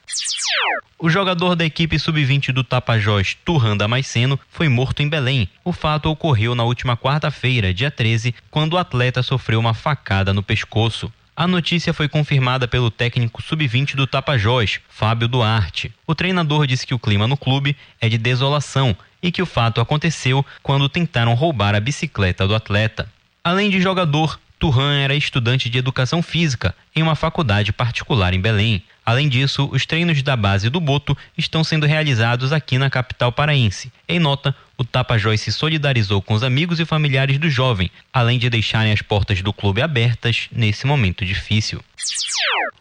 [0.99, 5.47] O jogador da equipe sub-20 do Tapajós, Turran Damasceno, foi morto em Belém.
[5.63, 10.43] O fato ocorreu na última quarta-feira, dia 13, quando o atleta sofreu uma facada no
[10.43, 11.13] pescoço.
[11.39, 15.93] A notícia foi confirmada pelo técnico sub-20 do Tapajós, Fábio Duarte.
[16.05, 19.81] O treinador disse que o clima no clube é de desolação e que o fato
[19.81, 23.09] aconteceu quando tentaram roubar a bicicleta do atleta.
[23.45, 28.83] Além de jogador, Turhan era estudante de educação física em uma faculdade particular em Belém.
[29.09, 33.91] Além disso, os treinos da base do Boto estão sendo realizados aqui na capital paraense.
[34.07, 38.51] Em nota, o Tapajós se solidarizou com os amigos e familiares do jovem, além de
[38.51, 41.83] deixarem as portas do clube abertas nesse momento difícil.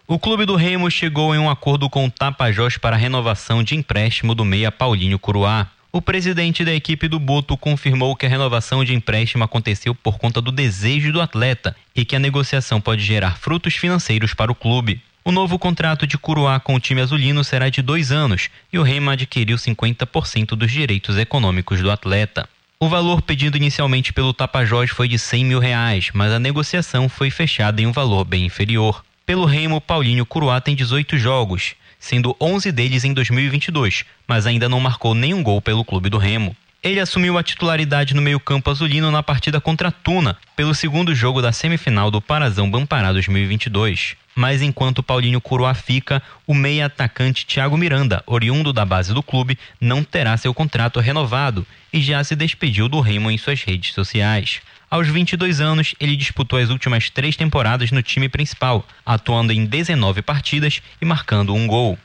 [0.05, 3.75] O clube do Remo chegou em um acordo com o Tapajós para a renovação de
[3.75, 5.67] empréstimo do meia Paulinho Curuá.
[5.93, 10.41] O presidente da equipe do Boto confirmou que a renovação de empréstimo aconteceu por conta
[10.41, 15.01] do desejo do atleta e que a negociação pode gerar frutos financeiros para o clube.
[15.27, 18.81] O novo contrato de Curuá com o time azulino será de dois anos e o
[18.81, 22.47] Rema adquiriu 50% dos direitos econômicos do atleta.
[22.79, 27.29] O valor pedido inicialmente pelo Tapajós foi de 100 mil reais, mas a negociação foi
[27.29, 29.03] fechada em um valor bem inferior.
[29.25, 34.79] Pelo Remo, Paulinho Curuá tem 18 jogos, sendo 11 deles em 2022, mas ainda não
[34.79, 36.55] marcou nenhum gol pelo clube do Remo.
[36.87, 41.51] Ele assumiu a titularidade no meio-campo azulino na partida contra Tuna, pelo segundo jogo da
[41.51, 44.15] semifinal do Parazão Bampará 2022.
[44.33, 50.01] Mas enquanto Paulinho Curuá fica, o meia-atacante Thiago Miranda, oriundo da base do clube, não
[50.01, 54.61] terá seu contrato renovado e já se despediu do Remo em suas redes sociais.
[54.89, 60.21] Aos 22 anos, ele disputou as últimas três temporadas no time principal, atuando em 19
[60.21, 61.99] partidas e marcando um gol.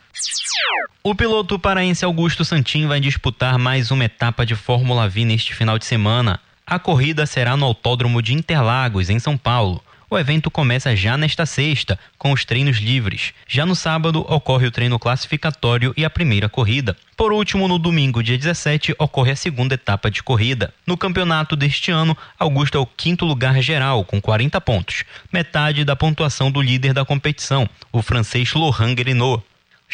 [1.02, 5.78] O piloto paraense Augusto Santin vai disputar mais uma etapa de Fórmula V neste final
[5.78, 6.38] de semana.
[6.66, 9.82] A corrida será no Autódromo de Interlagos, em São Paulo.
[10.08, 13.32] O evento começa já nesta sexta, com os treinos livres.
[13.48, 16.94] Já no sábado, ocorre o treino classificatório e a primeira corrida.
[17.16, 20.74] Por último, no domingo, dia 17, ocorre a segunda etapa de corrida.
[20.86, 25.96] No campeonato deste ano, Augusto é o quinto lugar geral, com 40 pontos, metade da
[25.96, 29.42] pontuação do líder da competição, o francês Laurent Guérinot.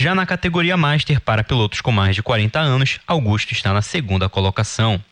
[0.00, 4.28] Já na categoria Master para pilotos com mais de 40 anos, Augusto está na segunda
[4.28, 5.02] colocação.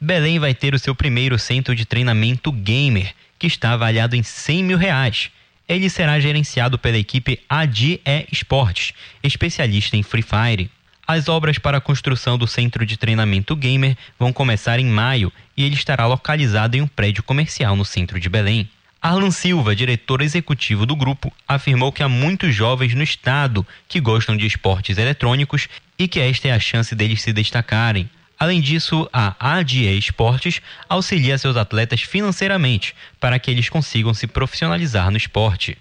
[0.00, 4.64] Belém vai ter o seu primeiro centro de treinamento gamer que está avaliado em 100
[4.64, 5.30] mil reais.
[5.68, 8.00] Ele será gerenciado pela equipe ADE
[8.32, 10.68] Esportes, especialista em Free Fire.
[11.06, 15.62] As obras para a construção do centro de treinamento gamer vão começar em maio e
[15.62, 18.68] ele estará localizado em um prédio comercial no centro de Belém.
[19.00, 24.36] Arlan Silva, diretor executivo do grupo, afirmou que há muitos jovens no estado que gostam
[24.36, 28.10] de esportes eletrônicos e que esta é a chance deles se destacarem.
[28.38, 35.10] Além disso, a ADE Esportes auxilia seus atletas financeiramente para que eles consigam se profissionalizar
[35.10, 35.78] no esporte.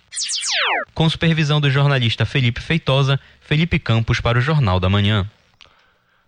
[0.93, 5.29] Com supervisão do jornalista Felipe Feitosa, Felipe Campos para o Jornal da Manhã.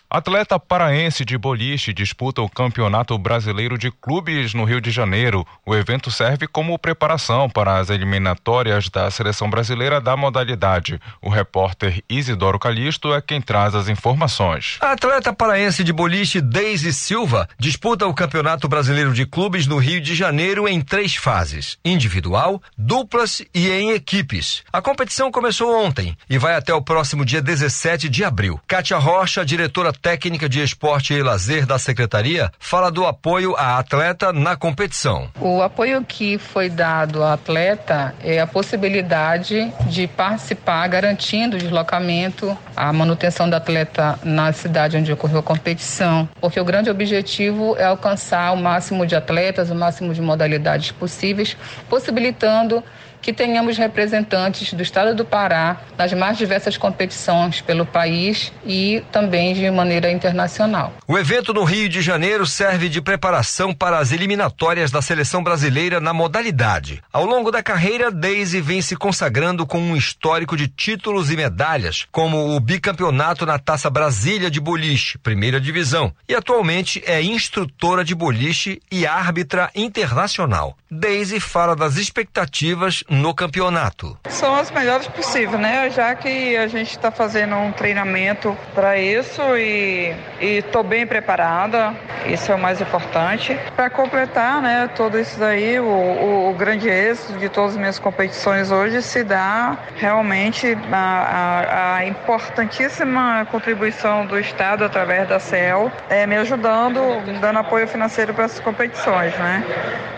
[0.09, 5.45] Atleta paraense de boliche disputa o Campeonato Brasileiro de Clubes no Rio de Janeiro.
[5.65, 10.97] O evento serve como preparação para as eliminatórias da seleção brasileira da modalidade.
[11.21, 14.77] O repórter Isidoro Calixto é quem traz as informações.
[14.79, 19.99] A atleta paraense de boliche Deise Silva disputa o Campeonato Brasileiro de Clubes no Rio
[19.99, 24.63] de Janeiro em três fases: individual, duplas e em equipes.
[24.71, 28.57] A competição começou ontem e vai até o próximo dia 17 de abril.
[28.65, 34.31] Kátia Rocha, diretora técnica de esporte e lazer da secretaria, fala do apoio à atleta
[34.31, 35.29] na competição.
[35.39, 42.57] O apoio que foi dado à atleta é a possibilidade de participar, garantindo o deslocamento,
[42.75, 47.85] a manutenção da atleta na cidade onde ocorreu a competição, porque o grande objetivo é
[47.85, 51.57] alcançar o máximo de atletas, o máximo de modalidades possíveis,
[51.89, 52.83] possibilitando
[53.27, 59.53] que tenhamos representantes do estado do Pará nas mais diversas competições pelo país e também
[59.53, 60.93] de maneira internacional.
[61.05, 65.99] O evento no Rio de Janeiro serve de preparação para as eliminatórias da seleção brasileira
[65.99, 67.03] na modalidade.
[67.11, 72.07] Ao longo da carreira, Daisy vem se consagrando com um histórico de títulos e medalhas,
[72.09, 78.15] como o bicampeonato na Taça Brasília de Boliche, primeira divisão, e atualmente é instrutora de
[78.15, 80.77] boliche e árbitra internacional.
[80.89, 84.17] Daisy fala das expectativas no campeonato.
[84.29, 85.89] São as melhores possíveis, né?
[85.89, 91.93] Já que a gente está fazendo um treinamento para isso e estou bem preparada,
[92.25, 93.57] isso é o mais importante.
[93.75, 97.99] Para completar, né, tudo isso daí, o, o, o, grande êxito de todas as minhas
[97.99, 105.91] competições hoje se dá realmente a, a, a importantíssima contribuição do Estado através da CEL,
[106.09, 106.99] é, me ajudando,
[107.39, 109.63] dando apoio financeiro para essas competições, né?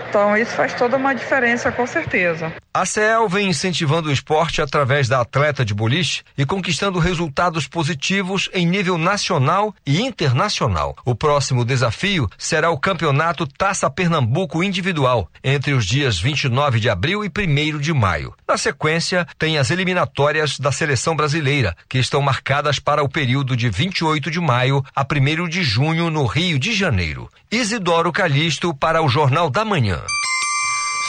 [0.10, 2.51] Então isso faz toda uma diferença com certeza.
[2.74, 8.49] A CEL vem incentivando o esporte através da atleta de boliche e conquistando resultados positivos
[8.53, 10.95] em nível nacional e internacional.
[11.05, 17.24] O próximo desafio será o Campeonato Taça Pernambuco Individual, entre os dias 29 de abril
[17.24, 18.34] e 1 de maio.
[18.47, 23.70] Na sequência, tem as eliminatórias da seleção brasileira, que estão marcadas para o período de
[23.70, 27.30] 28 de maio a 1 de junho no Rio de Janeiro.
[27.51, 29.98] Isidoro Calixto para o Jornal da Manhã.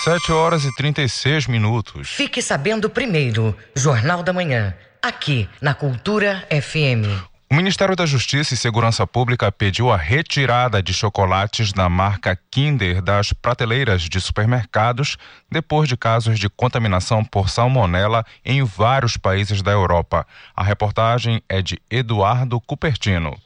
[0.05, 2.09] 7 horas e 36 minutos.
[2.09, 7.31] Fique sabendo primeiro, Jornal da Manhã, aqui na Cultura FM.
[7.53, 13.03] O Ministério da Justiça e Segurança Pública pediu a retirada de chocolates da marca Kinder
[13.03, 15.17] das prateleiras de supermercados
[15.51, 20.25] depois de casos de contaminação por salmonela em vários países da Europa.
[20.55, 23.37] A reportagem é de Eduardo Cupertino.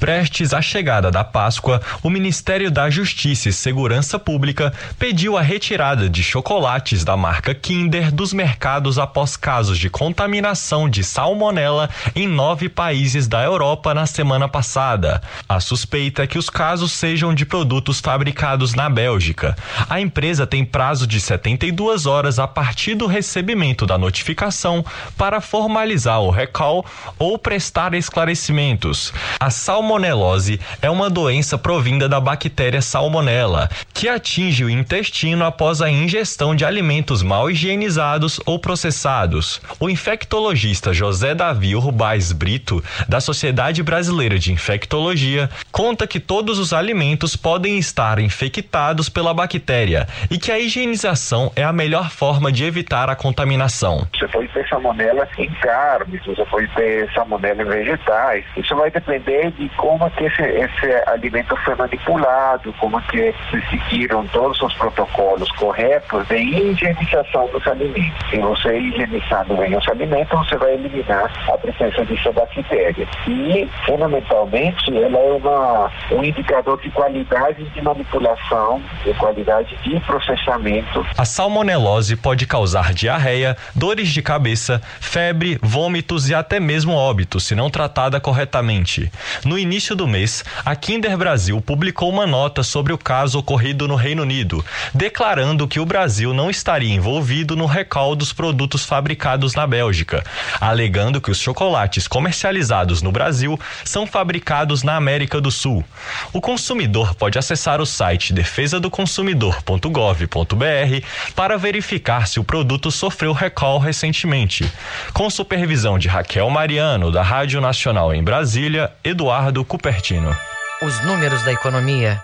[0.00, 6.08] Prestes à chegada da Páscoa, o Ministério da Justiça e Segurança Pública pediu a retirada
[6.08, 12.66] de chocolates da marca Kinder dos mercados após casos de contaminação de salmonela em nove
[12.70, 15.20] países da Europa na semana passada.
[15.46, 19.54] A suspeita é que os casos sejam de produtos fabricados na Bélgica.
[19.86, 24.82] A empresa tem prazo de 72 horas a partir do recebimento da notificação
[25.18, 26.86] para formalizar o recall
[27.18, 29.12] ou prestar esclarecimentos.
[29.38, 35.82] A salmonela salmonelose é uma doença provinda da bactéria Salmonella, que atinge o intestino após
[35.82, 39.60] a ingestão de alimentos mal higienizados ou processados.
[39.80, 46.72] O infectologista José Davi Urbais Brito, da Sociedade Brasileira de Infectologia, conta que todos os
[46.72, 52.64] alimentos podem estar infectados pela bactéria e que a higienização é a melhor forma de
[52.64, 54.06] evitar a contaminação.
[54.16, 58.44] Você pode ter salmonela em carnes, você pode ter salmonela em vegetais.
[58.56, 63.34] Isso vai depender de como é que esse, esse alimento foi manipulado, como é que
[63.50, 68.30] se seguiram todos os protocolos corretos de higienização dos alimentos.
[68.30, 73.08] Se você higienizando bem os alimentos, você vai eliminar a presença dessa bactéria.
[73.26, 81.06] E, fundamentalmente, ela é uma, um indicador de qualidade de manipulação, de qualidade de processamento.
[81.16, 87.54] A salmonelose pode causar diarreia, dores de cabeça, febre, vômitos e até mesmo óbito, se
[87.54, 89.10] não tratada corretamente.
[89.42, 93.94] No início do mês, a Kinder Brasil publicou uma nota sobre o caso ocorrido no
[93.94, 99.68] Reino Unido, declarando que o Brasil não estaria envolvido no recall dos produtos fabricados na
[99.68, 100.24] Bélgica,
[100.60, 105.84] alegando que os chocolates comercializados no Brasil são fabricados na América do Sul.
[106.32, 111.06] O consumidor pode acessar o site defesadoconsumidor.gov.br
[111.36, 114.68] para verificar se o produto sofreu recall recentemente.
[115.12, 120.36] Com supervisão de Raquel Mariano, da Rádio Nacional em Brasília, Eduardo Cupertino.
[120.82, 122.22] os números da economia.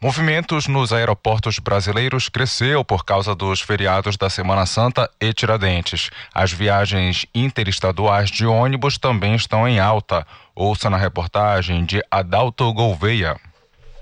[0.00, 6.08] Movimentos nos aeroportos brasileiros cresceu por causa dos feriados da Semana Santa e Tiradentes.
[6.34, 10.26] As viagens interestaduais de ônibus também estão em alta.
[10.54, 13.36] Ouça na reportagem de Adalto Gouveia.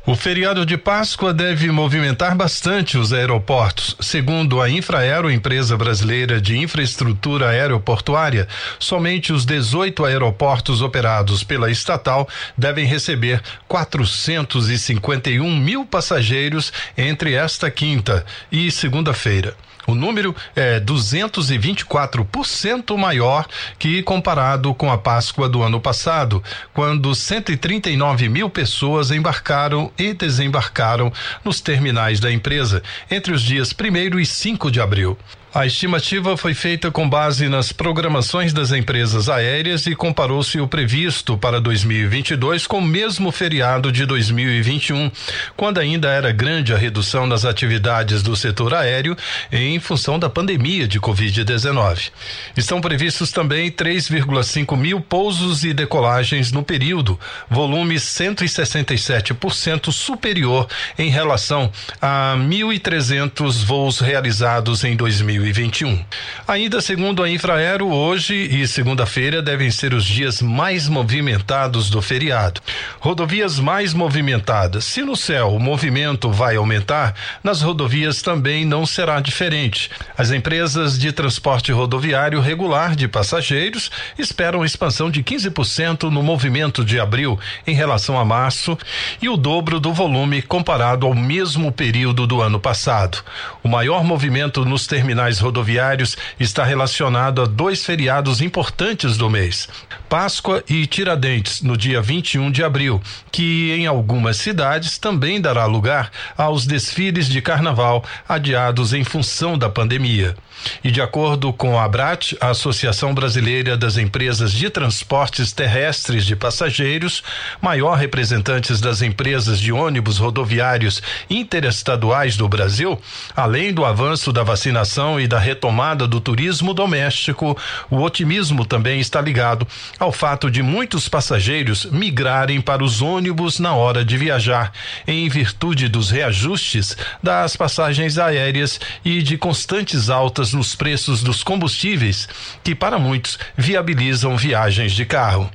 [0.09, 3.94] O feriado de Páscoa deve movimentar bastante os aeroportos.
[4.00, 8.48] Segundo a Infraero, empresa brasileira de infraestrutura aeroportuária,
[8.78, 18.24] somente os 18 aeroportos operados pela estatal devem receber 451 mil passageiros entre esta quinta
[18.50, 19.68] e segunda-feira.
[19.89, 23.47] O número é 224% maior
[23.78, 31.11] que comparado com a Páscoa do ano passado, quando 139 mil pessoas embarcaram e desembarcaram
[31.43, 35.16] nos terminais da empresa entre os dias 1 e 5 de abril.
[35.55, 41.38] A estimativa foi feita com base nas programações das empresas aéreas e comparou-se o previsto
[41.38, 45.11] para 2022 com o mesmo feriado de 2021,
[45.57, 49.16] quando ainda era grande a redução das atividades do setor aéreo
[49.51, 52.11] em função da pandemia de Covid-19.
[52.55, 57.18] Estão previstos também 3,5 mil pousos e decolagens no período,
[57.49, 60.68] volume 167% superior
[60.99, 61.72] em relação
[62.03, 65.38] a 1.300 voos realizados em 2021.
[65.39, 66.05] 2021.
[66.47, 72.61] Ainda segundo a Infraero, hoje e segunda-feira devem ser os dias mais movimentados do feriado.
[72.99, 74.84] Rodovias mais movimentadas.
[74.84, 79.91] Se no céu o movimento vai aumentar, nas rodovias também não será diferente.
[80.16, 86.99] As empresas de transporte rodoviário regular de passageiros esperam expansão de 15% no movimento de
[86.99, 88.76] abril em relação a março
[89.22, 93.18] e o dobro do volume comparado ao mesmo período do ano passado.
[93.62, 99.68] O maior movimento nos terminais terminais rodoviários está relacionado a dois feriados importantes do mês:
[100.09, 103.01] Páscoa e Tiradentes, no dia 21 de abril,
[103.31, 109.68] que em algumas cidades também dará lugar aos desfiles de carnaval adiados em função da
[109.68, 110.35] pandemia.
[110.82, 116.36] E de acordo com a ABRAT, a Associação Brasileira das Empresas de Transportes Terrestres de
[116.36, 117.22] Passageiros,
[117.61, 123.00] maior representantes das empresas de ônibus rodoviários interestaduais do Brasil,
[123.34, 127.56] além do avanço da vacinação e da retomada do turismo doméstico,
[127.90, 129.66] o otimismo também está ligado
[129.98, 134.72] ao fato de muitos passageiros migrarem para os ônibus na hora de viajar,
[135.06, 141.42] em virtude dos reajustes das passagens aéreas e de constantes altas altas nos preços dos
[141.42, 142.28] combustíveis,
[142.62, 145.51] que para muitos viabilizam viagens de carro.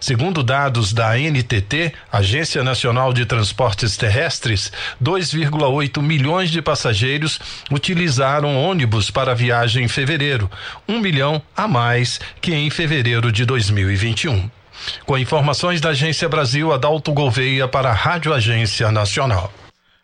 [0.00, 7.38] Segundo dados da NTT, Agência Nacional de Transportes Terrestres, 2,8 milhões de passageiros
[7.70, 10.50] utilizaram ônibus para viagem em fevereiro,
[10.88, 14.50] um milhão a mais que em fevereiro de 2021.
[15.06, 19.52] Com informações da Agência Brasil, Adalto Gouveia para a Rádio Agência Nacional.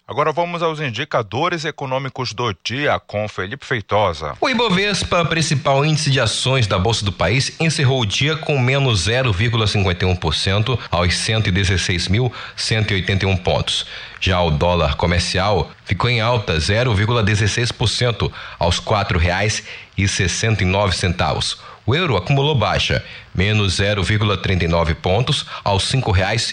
[0.06, 4.36] Agora vamos aos indicadores econômicos do dia com Felipe Feitosa.
[4.38, 9.08] O Ibovespa, principal índice de ações da Bolsa do país, encerrou o dia com menos
[9.08, 13.86] 0,51% aos 116.181 pontos.
[14.20, 21.56] Já o dólar comercial ficou em alta 0,16% aos R$ 4,69.
[21.86, 23.04] O euro acumulou baixa,
[23.34, 25.92] menos 0,39 pontos aos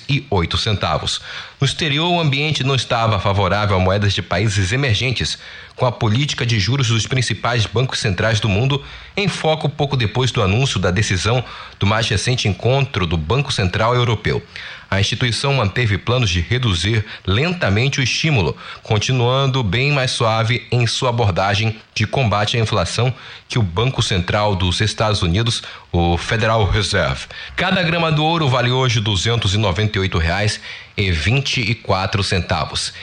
[0.09, 1.21] e oito centavos.
[1.59, 5.37] No exterior, o ambiente não estava favorável a moedas de países emergentes,
[5.75, 8.83] com a política de juros dos principais bancos centrais do mundo
[9.15, 11.43] em foco pouco depois do anúncio da decisão
[11.79, 14.43] do mais recente encontro do Banco Central Europeu
[14.91, 21.11] a instituição manteve planos de reduzir lentamente o estímulo, continuando bem mais suave em sua
[21.11, 23.13] abordagem de combate à inflação
[23.47, 25.63] que o Banco Central dos Estados Unidos,
[25.93, 27.27] o Federal Reserve.
[27.55, 30.59] Cada grama do ouro vale hoje 298 reais
[30.97, 32.93] e 24 centavos.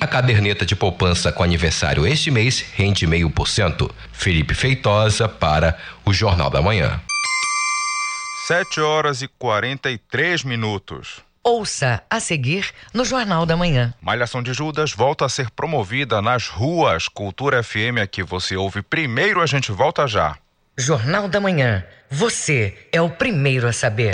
[0.00, 3.94] A caderneta de poupança com aniversário este mês rende meio por cento.
[4.10, 6.98] Felipe Feitosa para o Jornal da Manhã.
[8.46, 11.25] 7 horas e 43 minutos.
[11.48, 13.94] Ouça a seguir no Jornal da Manhã.
[14.02, 17.06] Malhação de Judas volta a ser promovida nas ruas.
[17.06, 20.36] Cultura FM aqui você ouve primeiro, a gente volta já.
[20.76, 21.84] Jornal da Manhã.
[22.10, 24.10] Você é o primeiro a saber.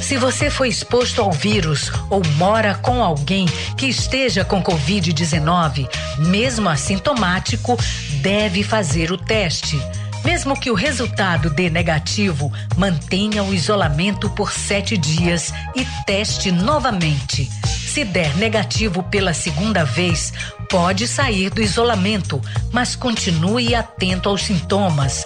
[0.00, 3.44] Se você foi exposto ao vírus ou mora com alguém
[3.76, 5.90] que esteja com Covid-19,
[6.30, 7.76] mesmo assintomático,
[8.22, 9.78] deve fazer o teste.
[10.26, 17.48] Mesmo que o resultado dê negativo, mantenha o isolamento por sete dias e teste novamente.
[17.64, 20.32] Se der negativo pela segunda vez,
[20.68, 25.24] pode sair do isolamento, mas continue atento aos sintomas.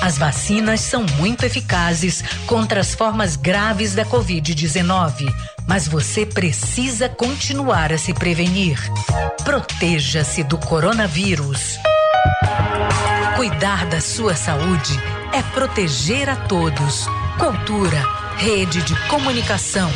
[0.00, 5.30] As vacinas são muito eficazes contra as formas graves da Covid-19,
[5.66, 8.80] mas você precisa continuar a se prevenir.
[9.44, 11.78] Proteja-se do coronavírus.
[13.36, 14.98] Cuidar da sua saúde
[15.32, 17.06] é proteger a todos.
[17.38, 18.02] Cultura,
[18.36, 19.90] rede de comunicação.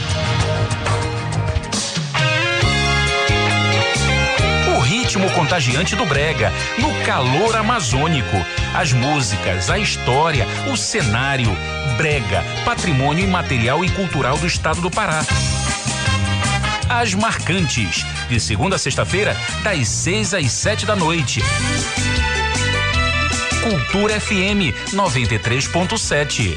[5.12, 8.36] ritmo contagiante do Brega, no calor amazônico.
[8.74, 11.50] As músicas, a história, o cenário.
[11.96, 15.22] Brega, patrimônio imaterial e cultural do estado do Pará.
[16.88, 21.42] As Marcantes, de segunda a sexta-feira, das seis às sete da noite.
[23.62, 26.56] Cultura FM 93.7.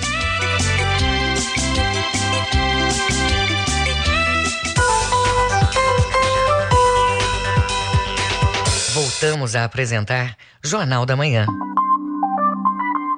[8.91, 11.45] Voltamos a apresentar Jornal da Manhã.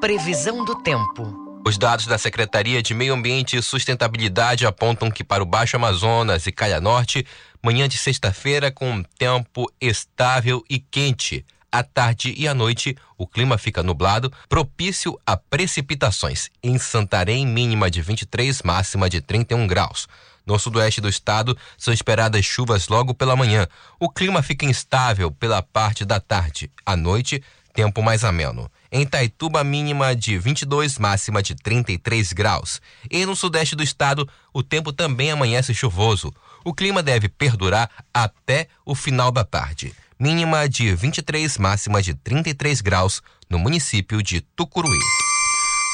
[0.02, 1.62] Previsão do tempo.
[1.66, 6.46] Os dados da Secretaria de Meio Ambiente e Sustentabilidade apontam que para o Baixo Amazonas
[6.46, 7.26] e Calha Norte,
[7.64, 11.46] manhã de sexta-feira com tempo estável e quente.
[11.72, 16.50] À tarde e à noite, o clima fica nublado, propício a precipitações.
[16.64, 20.08] Em Santarém, mínima de 23, máxima de 31 graus.
[20.46, 23.68] No sudoeste do estado, são esperadas chuvas logo pela manhã.
[24.00, 26.72] O clima fica instável pela parte da tarde.
[26.86, 27.44] À noite,
[27.74, 28.72] tempo mais ameno.
[28.90, 32.82] Em Taituba, mínima de 22, máxima de 33 graus.
[33.12, 36.34] E no sudeste do estado, o tempo também amanhece chuvoso.
[36.64, 39.94] O clima deve perdurar até o final da tarde.
[40.20, 44.98] Mínima de 23, máxima de 33 graus no município de Tucuruí.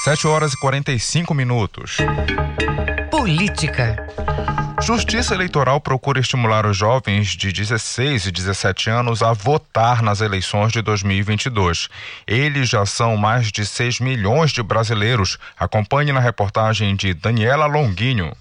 [0.05, 1.97] 7 horas e 45 minutos.
[3.11, 4.07] Política.
[4.82, 10.71] Justiça Eleitoral procura estimular os jovens de 16 e 17 anos a votar nas eleições
[10.71, 11.89] de 2022.
[12.26, 15.38] Eles já são mais de 6 milhões de brasileiros.
[15.59, 18.32] Acompanhe na reportagem de Daniela Longuinho.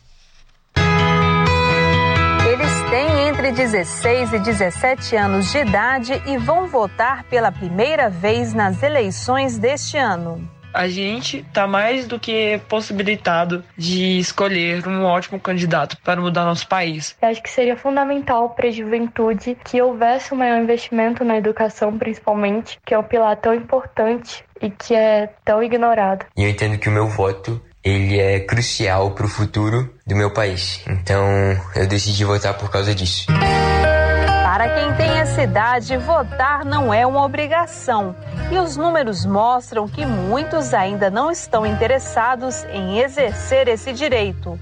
[2.45, 3.02] Eles têm
[3.43, 9.59] entre 16 e 17 anos de idade e vão votar pela primeira vez nas eleições
[9.59, 16.19] deste ano a gente está mais do que possibilitado de escolher um ótimo candidato para
[16.19, 17.15] mudar nosso país.
[17.21, 21.99] Eu acho que seria fundamental para a juventude que houvesse um maior investimento na educação,
[21.99, 26.25] principalmente, que é um pilar tão importante e que é tão ignorado.
[26.35, 30.31] E eu entendo que o meu voto ele é crucial para o futuro do meu
[30.31, 30.85] país.
[30.87, 31.25] Então
[31.75, 33.27] eu decidi votar por causa disso.
[34.45, 38.15] Para quem tem essa idade, votar não é uma obrigação.
[38.51, 44.59] E os números mostram que muitos ainda não estão interessados em exercer esse direito.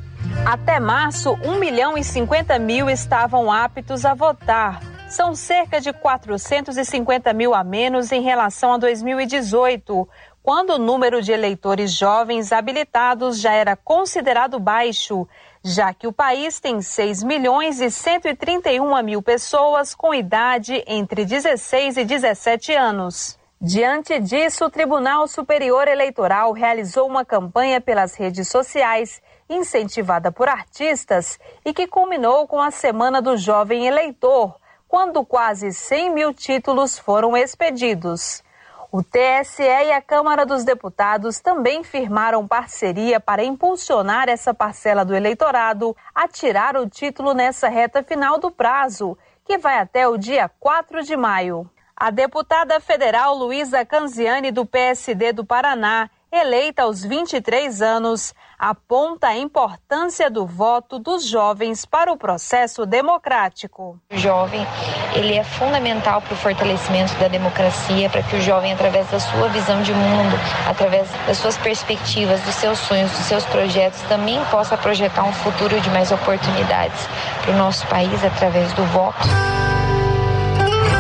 [0.46, 4.80] Até março, 1 milhão e 50 mil estavam aptos a votar.
[5.08, 10.08] São cerca de 450 mil a menos em relação a 2018,
[10.42, 15.26] quando o número de eleitores jovens habilitados já era considerado baixo
[15.62, 21.98] já que o país tem 6 milhões e 131 mil pessoas com idade entre 16
[21.98, 23.38] e 17 anos.
[23.60, 29.20] Diante disso, o Tribunal Superior Eleitoral realizou uma campanha pelas redes sociais,
[29.50, 34.54] incentivada por artistas, e que culminou com a Semana do Jovem Eleitor,
[34.88, 38.42] quando quase 100 mil títulos foram expedidos.
[38.92, 45.14] O TSE e a Câmara dos Deputados também firmaram parceria para impulsionar essa parcela do
[45.14, 50.50] eleitorado a tirar o título nessa reta final do prazo, que vai até o dia
[50.58, 51.70] 4 de maio.
[51.96, 59.36] A deputada federal Luísa Canziani, do PSD do Paraná, eleita aos 23 anos, aponta a
[59.36, 63.98] importância do voto dos jovens para o processo democrático.
[64.12, 64.64] O jovem,
[65.14, 69.48] ele é fundamental para o fortalecimento da democracia, para que o jovem, através da sua
[69.48, 70.36] visão de mundo,
[70.68, 75.80] através das suas perspectivas, dos seus sonhos, dos seus projetos, também possa projetar um futuro
[75.80, 77.08] de mais oportunidades
[77.42, 79.28] para o nosso país através do voto.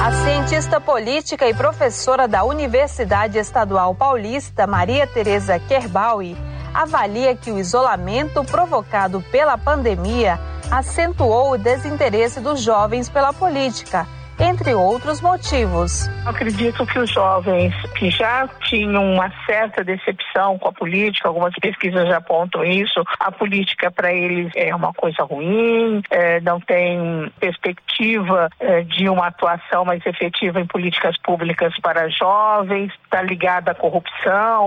[0.02, 6.34] A cientista política e professora da Universidade Estadual Paulista, Maria Tereza Kerbaui,
[6.72, 10.40] avalia que o isolamento provocado pela pandemia
[10.70, 14.06] acentuou o desinteresse dos jovens pela política,
[14.40, 16.08] entre outros motivos.
[16.24, 22.08] Acredito que os jovens que já tinham uma certa decepção com a política, algumas pesquisas
[22.08, 28.48] já apontam isso, a política para eles é uma coisa ruim, é, não tem perspectiva
[28.58, 34.66] é, de uma atuação mais efetiva em políticas públicas para jovens, está ligada à corrupção.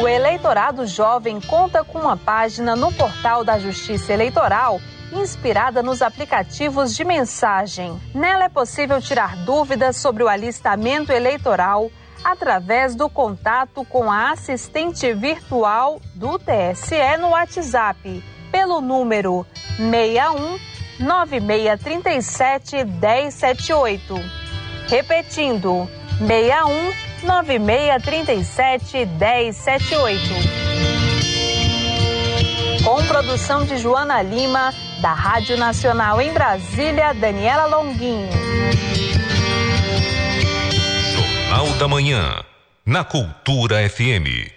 [0.00, 4.80] O eleitorado jovem conta com uma página no portal da Justiça Eleitoral
[5.12, 8.00] inspirada nos aplicativos de mensagem.
[8.14, 11.90] Nela é possível tirar dúvidas sobre o alistamento eleitoral,
[12.24, 19.46] através do contato com a assistente virtual do TSE no WhatsApp, pelo número
[19.76, 20.58] 61
[21.00, 24.14] 9637 1078.
[24.88, 25.88] Repetindo,
[26.18, 26.92] 61
[27.24, 30.62] 9637 1078.
[32.84, 38.30] Com produção de Joana Lima, da Rádio Nacional em Brasília, Daniela Longuinho.
[41.12, 42.40] Jornal da Manhã,
[42.86, 44.48] na Cultura FM.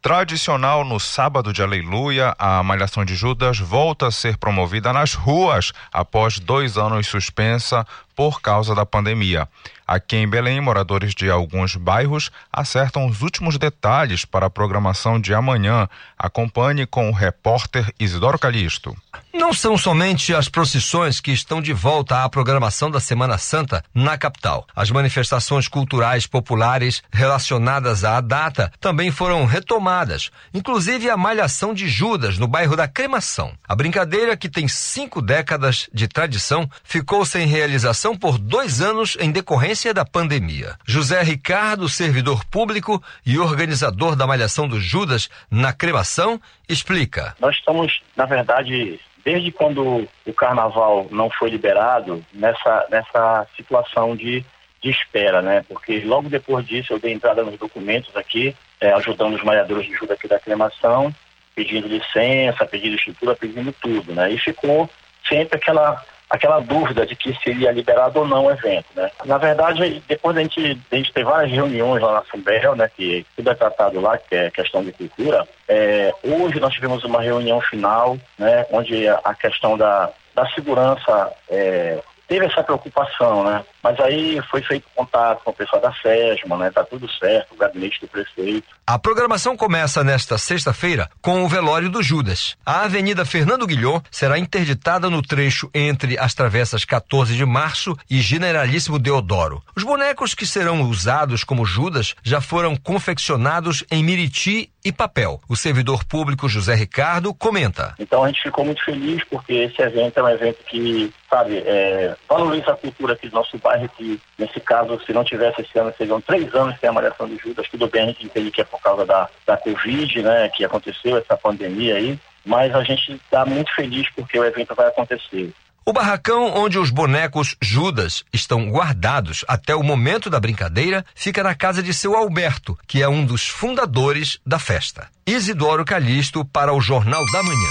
[0.00, 5.72] Tradicional no sábado de Aleluia, a Malhação de Judas volta a ser promovida nas ruas
[5.92, 7.86] após dois anos suspensa
[8.20, 9.48] por causa da pandemia.
[9.86, 15.32] Aqui em Belém, moradores de alguns bairros acertam os últimos detalhes para a programação de
[15.32, 15.88] amanhã.
[16.18, 18.94] Acompanhe com o repórter Isidoro Calixto.
[19.32, 24.18] Não são somente as procissões que estão de volta à programação da Semana Santa na
[24.18, 24.66] capital.
[24.76, 32.38] As manifestações culturais populares relacionadas à data também foram retomadas, inclusive a Malhação de Judas,
[32.38, 33.52] no bairro da Cremação.
[33.66, 39.30] A brincadeira, que tem cinco décadas de tradição, ficou sem realização por dois anos em
[39.30, 40.76] decorrência da pandemia.
[40.86, 47.34] José Ricardo, servidor público e organizador da Malhação do Judas na cremação, explica.
[47.40, 54.44] Nós estamos, na verdade, desde quando o carnaval não foi liberado, nessa, nessa situação de,
[54.82, 55.64] de espera, né?
[55.68, 59.94] Porque logo depois disso eu dei entrada nos documentos aqui, é, ajudando os malhadores de
[59.94, 61.14] Judas aqui da cremação,
[61.54, 64.32] pedindo licença, pedindo estrutura, pedindo tudo, né?
[64.32, 64.88] E ficou
[65.28, 69.10] sempre aquela aquela dúvida de que seria liberado ou não o evento, né?
[69.24, 73.26] Na verdade, depois a gente, a gente ter várias reuniões lá na Fumbel, né, que
[73.36, 77.60] tudo é tratado lá, que é questão de cultura, é, hoje nós tivemos uma reunião
[77.60, 83.64] final, né, onde a questão da, da segurança é, teve essa preocupação, né?
[83.82, 86.70] Mas aí foi feito contato com o pessoal da SESMA, né?
[86.70, 88.68] Tá tudo certo, o gabinete do prefeito.
[88.86, 92.56] A programação começa nesta sexta-feira com o velório do Judas.
[92.66, 98.20] A Avenida Fernando Guilhom será interditada no trecho entre as travessas 14 de Março e
[98.20, 99.62] Generalíssimo Deodoro.
[99.76, 105.40] Os bonecos que serão usados como Judas já foram confeccionados em Miriti e papel.
[105.48, 107.94] O servidor público José Ricardo comenta.
[107.98, 112.16] Então a gente ficou muito feliz porque esse evento é um evento que, sabe, é,
[112.28, 115.92] valoriza a cultura aqui do nosso bairro, que nesse caso, se não tivesse esse ano,
[115.96, 117.68] seriam três anos sem a Malhação de Judas.
[117.68, 121.16] Tudo bem, a gente entende que é por causa da, da Covid, né, que aconteceu
[121.16, 125.52] essa pandemia aí, mas a gente está muito feliz porque o evento vai acontecer.
[125.84, 131.54] O barracão onde os bonecos Judas estão guardados até o momento da brincadeira fica na
[131.54, 135.08] casa de seu Alberto, que é um dos fundadores da festa.
[135.26, 137.70] Isidoro Calixto para o Jornal da Manhã.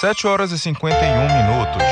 [0.00, 0.96] 7 horas e 51
[1.36, 1.82] minutos.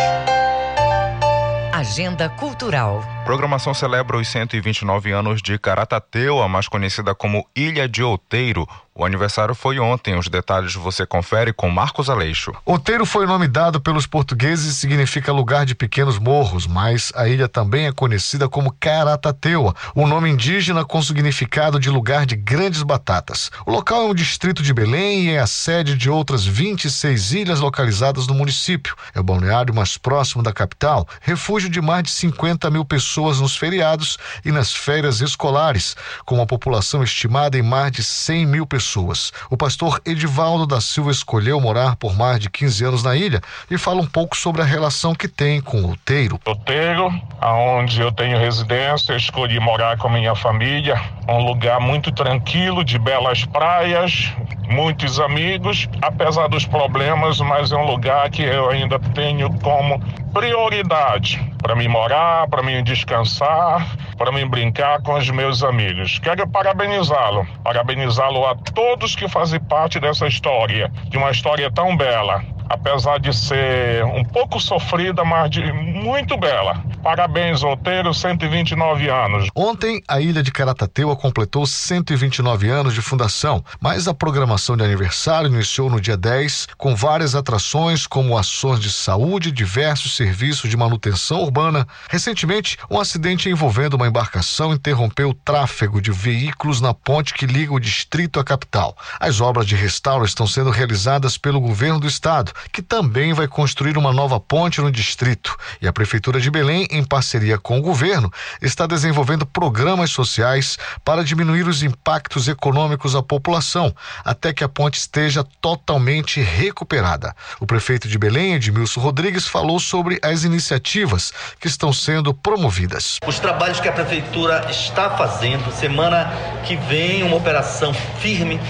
[1.73, 3.03] Agenda Cultural.
[3.31, 8.67] Programação celebra os 129 anos de Caratateu, mais conhecida como Ilha de Outeiro.
[8.93, 10.19] O aniversário foi ontem.
[10.19, 12.53] Os detalhes você confere com Marcos Aleixo.
[12.67, 17.29] Outeiro foi o nome dado pelos portugueses e significa lugar de pequenos morros, mas a
[17.29, 22.83] ilha também é conhecida como Caratateua, um nome indígena com significado de lugar de grandes
[22.83, 23.51] batatas.
[23.65, 27.61] O local é um distrito de Belém e é a sede de outras 26 ilhas
[27.61, 28.97] localizadas no município.
[29.15, 33.57] É o balneário mais próximo da capital, refúgio de mais de 50 mil pessoas nos
[33.57, 38.81] feriados e nas férias escolares, com uma população estimada em mais de 100 mil pessoas
[38.81, 39.33] pessoas.
[39.51, 43.41] O pastor Edivaldo da Silva escolheu morar por mais de 15 anos na ilha
[43.71, 46.41] e fala um pouco sobre a relação que tem com o Outeiro.
[46.47, 52.85] Outeiro, aonde eu tenho residência, escolhi morar com a minha família, um lugar muito tranquilo,
[52.85, 54.33] de belas praias,
[54.69, 60.01] muitos amigos, apesar dos problemas, mas é um lugar que eu ainda tenho como
[60.33, 66.19] prioridade para mim morar, para mim descansar, para mim brincar com os meus amigos.
[66.19, 72.43] Quero parabenizá-lo, parabenizá-lo a todos que fazem parte dessa história, de uma história tão bela
[72.71, 76.81] apesar de ser um pouco sofrida, mas de muito bela.
[77.03, 79.49] Parabéns, Outeiro, 129 anos.
[79.57, 85.53] Ontem, a ilha de Caratateua completou 129 anos de fundação, mas a programação de aniversário
[85.53, 90.77] iniciou no dia 10, com várias atrações, como ações de saúde e diversos serviços de
[90.77, 91.85] manutenção urbana.
[92.09, 97.75] Recentemente, um acidente envolvendo uma embarcação interrompeu o tráfego de veículos na ponte que liga
[97.75, 98.97] o distrito à capital.
[99.19, 103.97] As obras de restauro estão sendo realizadas pelo governo do estado que também vai construir
[103.97, 105.57] uma nova ponte no distrito.
[105.81, 111.25] E a Prefeitura de Belém, em parceria com o governo, está desenvolvendo programas sociais para
[111.25, 113.95] diminuir os impactos econômicos à população,
[114.25, 117.35] até que a ponte esteja totalmente recuperada.
[117.59, 123.19] O prefeito de Belém, Edmilson Rodrigues, falou sobre as iniciativas que estão sendo promovidas.
[123.27, 126.33] Os trabalhos que a prefeitura está fazendo, semana
[126.67, 128.61] que vem, uma operação firme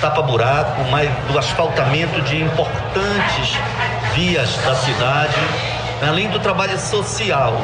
[0.00, 3.58] tapa-buraco, mais do asfaltamento de importantes
[4.14, 5.36] vias da cidade,
[6.06, 7.60] além do trabalho social,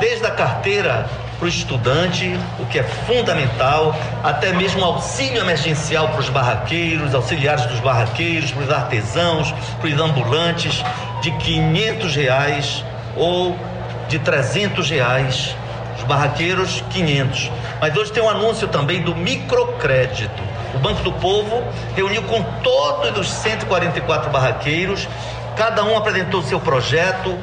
[0.00, 1.06] desde a carteira
[1.38, 7.66] para o estudante, o que é fundamental, até mesmo auxílio emergencial para os barraqueiros, auxiliares
[7.66, 10.82] dos barraqueiros, para os artesãos, para os ambulantes,
[11.20, 12.84] de 500 reais
[13.16, 13.58] ou
[14.08, 15.56] de 300 reais.
[15.98, 17.50] Os barraqueiros, 500.
[17.80, 20.53] Mas hoje tem um anúncio também do microcrédito.
[20.74, 21.62] O Banco do Povo
[21.94, 25.08] reuniu com todos os 144 barraqueiros,
[25.56, 27.38] cada um apresentou seu projeto,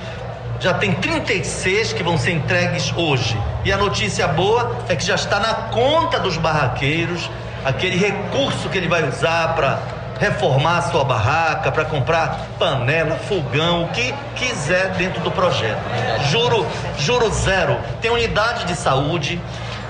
[0.59, 3.37] já tem 36 que vão ser entregues hoje.
[3.65, 7.29] E a notícia boa é que já está na conta dos barraqueiros
[7.65, 9.79] aquele recurso que ele vai usar para
[10.19, 15.81] reformar sua barraca, para comprar panela, fogão, o que quiser dentro do projeto.
[16.29, 16.65] Juro,
[16.97, 17.79] juro zero.
[17.99, 19.41] Tem unidade de saúde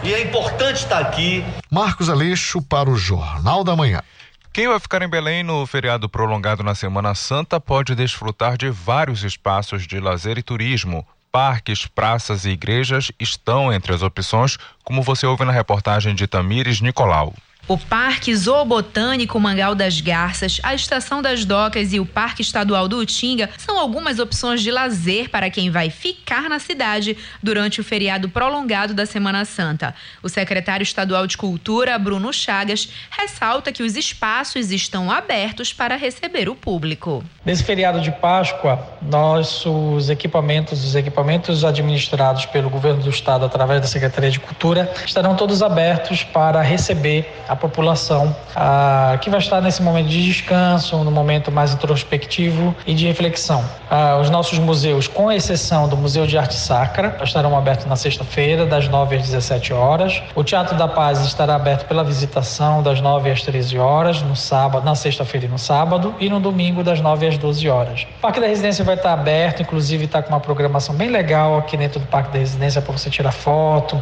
[0.03, 1.43] e é importante estar aqui.
[1.69, 4.01] Marcos Aleixo para o Jornal da Manhã.
[4.53, 9.23] Quem vai ficar em Belém no feriado prolongado na Semana Santa pode desfrutar de vários
[9.23, 11.07] espaços de lazer e turismo.
[11.31, 16.81] Parques, praças e igrejas estão entre as opções, como você ouve na reportagem de Tamires
[16.81, 17.33] Nicolau.
[17.71, 22.97] O Parque Zoobotânico Mangal das Garças, a Estação das Docas e o Parque Estadual do
[22.97, 28.27] Utinga são algumas opções de lazer para quem vai ficar na cidade durante o feriado
[28.27, 29.95] prolongado da Semana Santa.
[30.21, 36.49] O secretário estadual de Cultura, Bruno Chagas, ressalta que os espaços estão abertos para receber
[36.49, 37.23] o público.
[37.45, 43.87] Nesse feriado de Páscoa, nossos equipamentos, os equipamentos administrados pelo governo do estado através da
[43.87, 48.35] Secretaria de Cultura, estarão todos abertos para receber a população
[49.21, 53.63] que vai estar nesse momento de descanso, no momento mais introspectivo e de reflexão.
[54.19, 58.87] Os nossos museus, com exceção do Museu de Arte Sacra, estarão abertos na sexta-feira, das
[58.87, 60.23] 9 às 17 horas.
[60.33, 64.83] O Teatro da Paz estará aberto pela visitação, das 9 às 13 horas, no sábado,
[64.83, 68.07] na sexta-feira e no sábado, e no domingo, das 9 às 12 horas.
[68.17, 71.77] O Parque da Residência vai estar aberto, inclusive está com uma programação bem legal aqui
[71.77, 74.01] dentro do Parque da Residência para você tirar foto.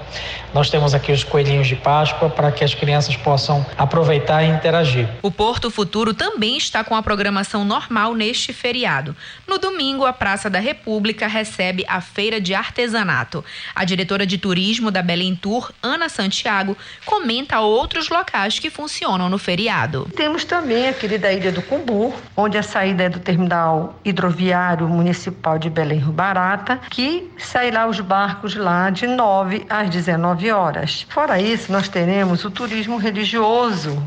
[0.53, 5.07] Nós temos aqui os coelhinhos de Páscoa para que as crianças possam aproveitar e interagir.
[5.21, 9.15] O Porto Futuro também está com a programação normal neste feriado.
[9.47, 13.43] No domingo, a Praça da República recebe a Feira de Artesanato.
[13.73, 19.37] A diretora de turismo da Belém Tour, Ana Santiago, comenta outros locais que funcionam no
[19.37, 20.07] feriado.
[20.15, 25.57] Temos também a querida Ilha do Cumbu, onde a saída é do terminal hidroviário municipal
[25.57, 31.05] de Belém Barata, que sairá os barcos lá de 9 às 19 horas.
[31.09, 33.28] Fora isso, nós teremos o turismo religioso,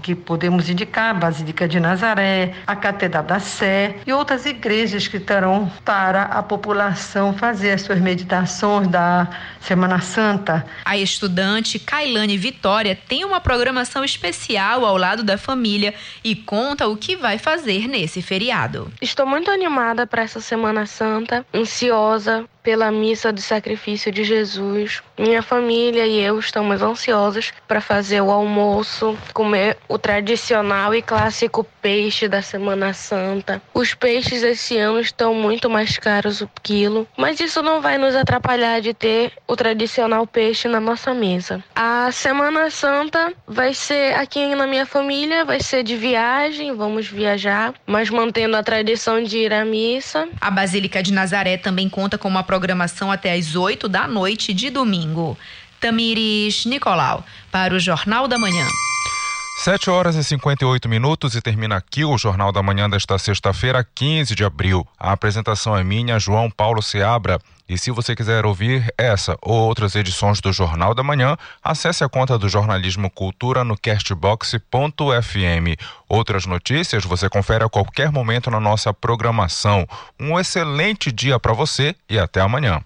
[0.02, 5.16] que podemos indicar a Basílica de Nazaré, a Catedral da Sé e outras igrejas que
[5.16, 9.28] estarão para a população fazer as suas meditações da
[9.60, 10.66] Semana Santa.
[10.84, 15.94] A estudante Kailane Vitória tem uma programação especial ao lado da família
[16.24, 18.92] e conta o que vai fazer nesse feriado.
[19.00, 25.02] Estou muito animada para essa Semana Santa, ansiosa pela missa de sacrifício de Jesus.
[25.18, 31.66] Minha família e eu estamos ansiosos para fazer o almoço, comer o tradicional e clássico
[31.80, 33.60] peixe da Semana Santa.
[33.74, 38.14] Os peixes esse ano estão muito mais caros o quilo, mas isso não vai nos
[38.14, 41.62] atrapalhar de ter o tradicional peixe na nossa mesa.
[41.74, 47.74] A Semana Santa vai ser aqui na minha família, vai ser de viagem, vamos viajar,
[47.86, 50.28] mas mantendo a tradição de ir à missa.
[50.40, 54.68] A Basílica de Nazaré também conta com uma programação até às 8 da noite de
[54.68, 55.38] domingo.
[55.80, 58.66] Tamires Nicolau, para o Jornal da Manhã.
[59.54, 64.34] 7 horas e 58 minutos e termina aqui o Jornal da Manhã desta sexta-feira, 15
[64.34, 64.84] de abril.
[64.98, 67.38] A apresentação é minha, João Paulo Seabra.
[67.68, 72.08] E se você quiser ouvir essa ou outras edições do Jornal da Manhã, acesse a
[72.08, 74.58] conta do Jornalismo Cultura no castbox.fm.
[76.08, 79.86] Outras notícias você confere a qualquer momento na nossa programação.
[80.18, 82.82] Um excelente dia para você e até amanhã.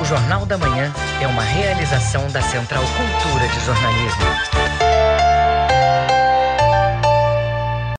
[0.00, 4.55] O Jornal da Manhã é uma realização da Central Cultura de Jornalismo.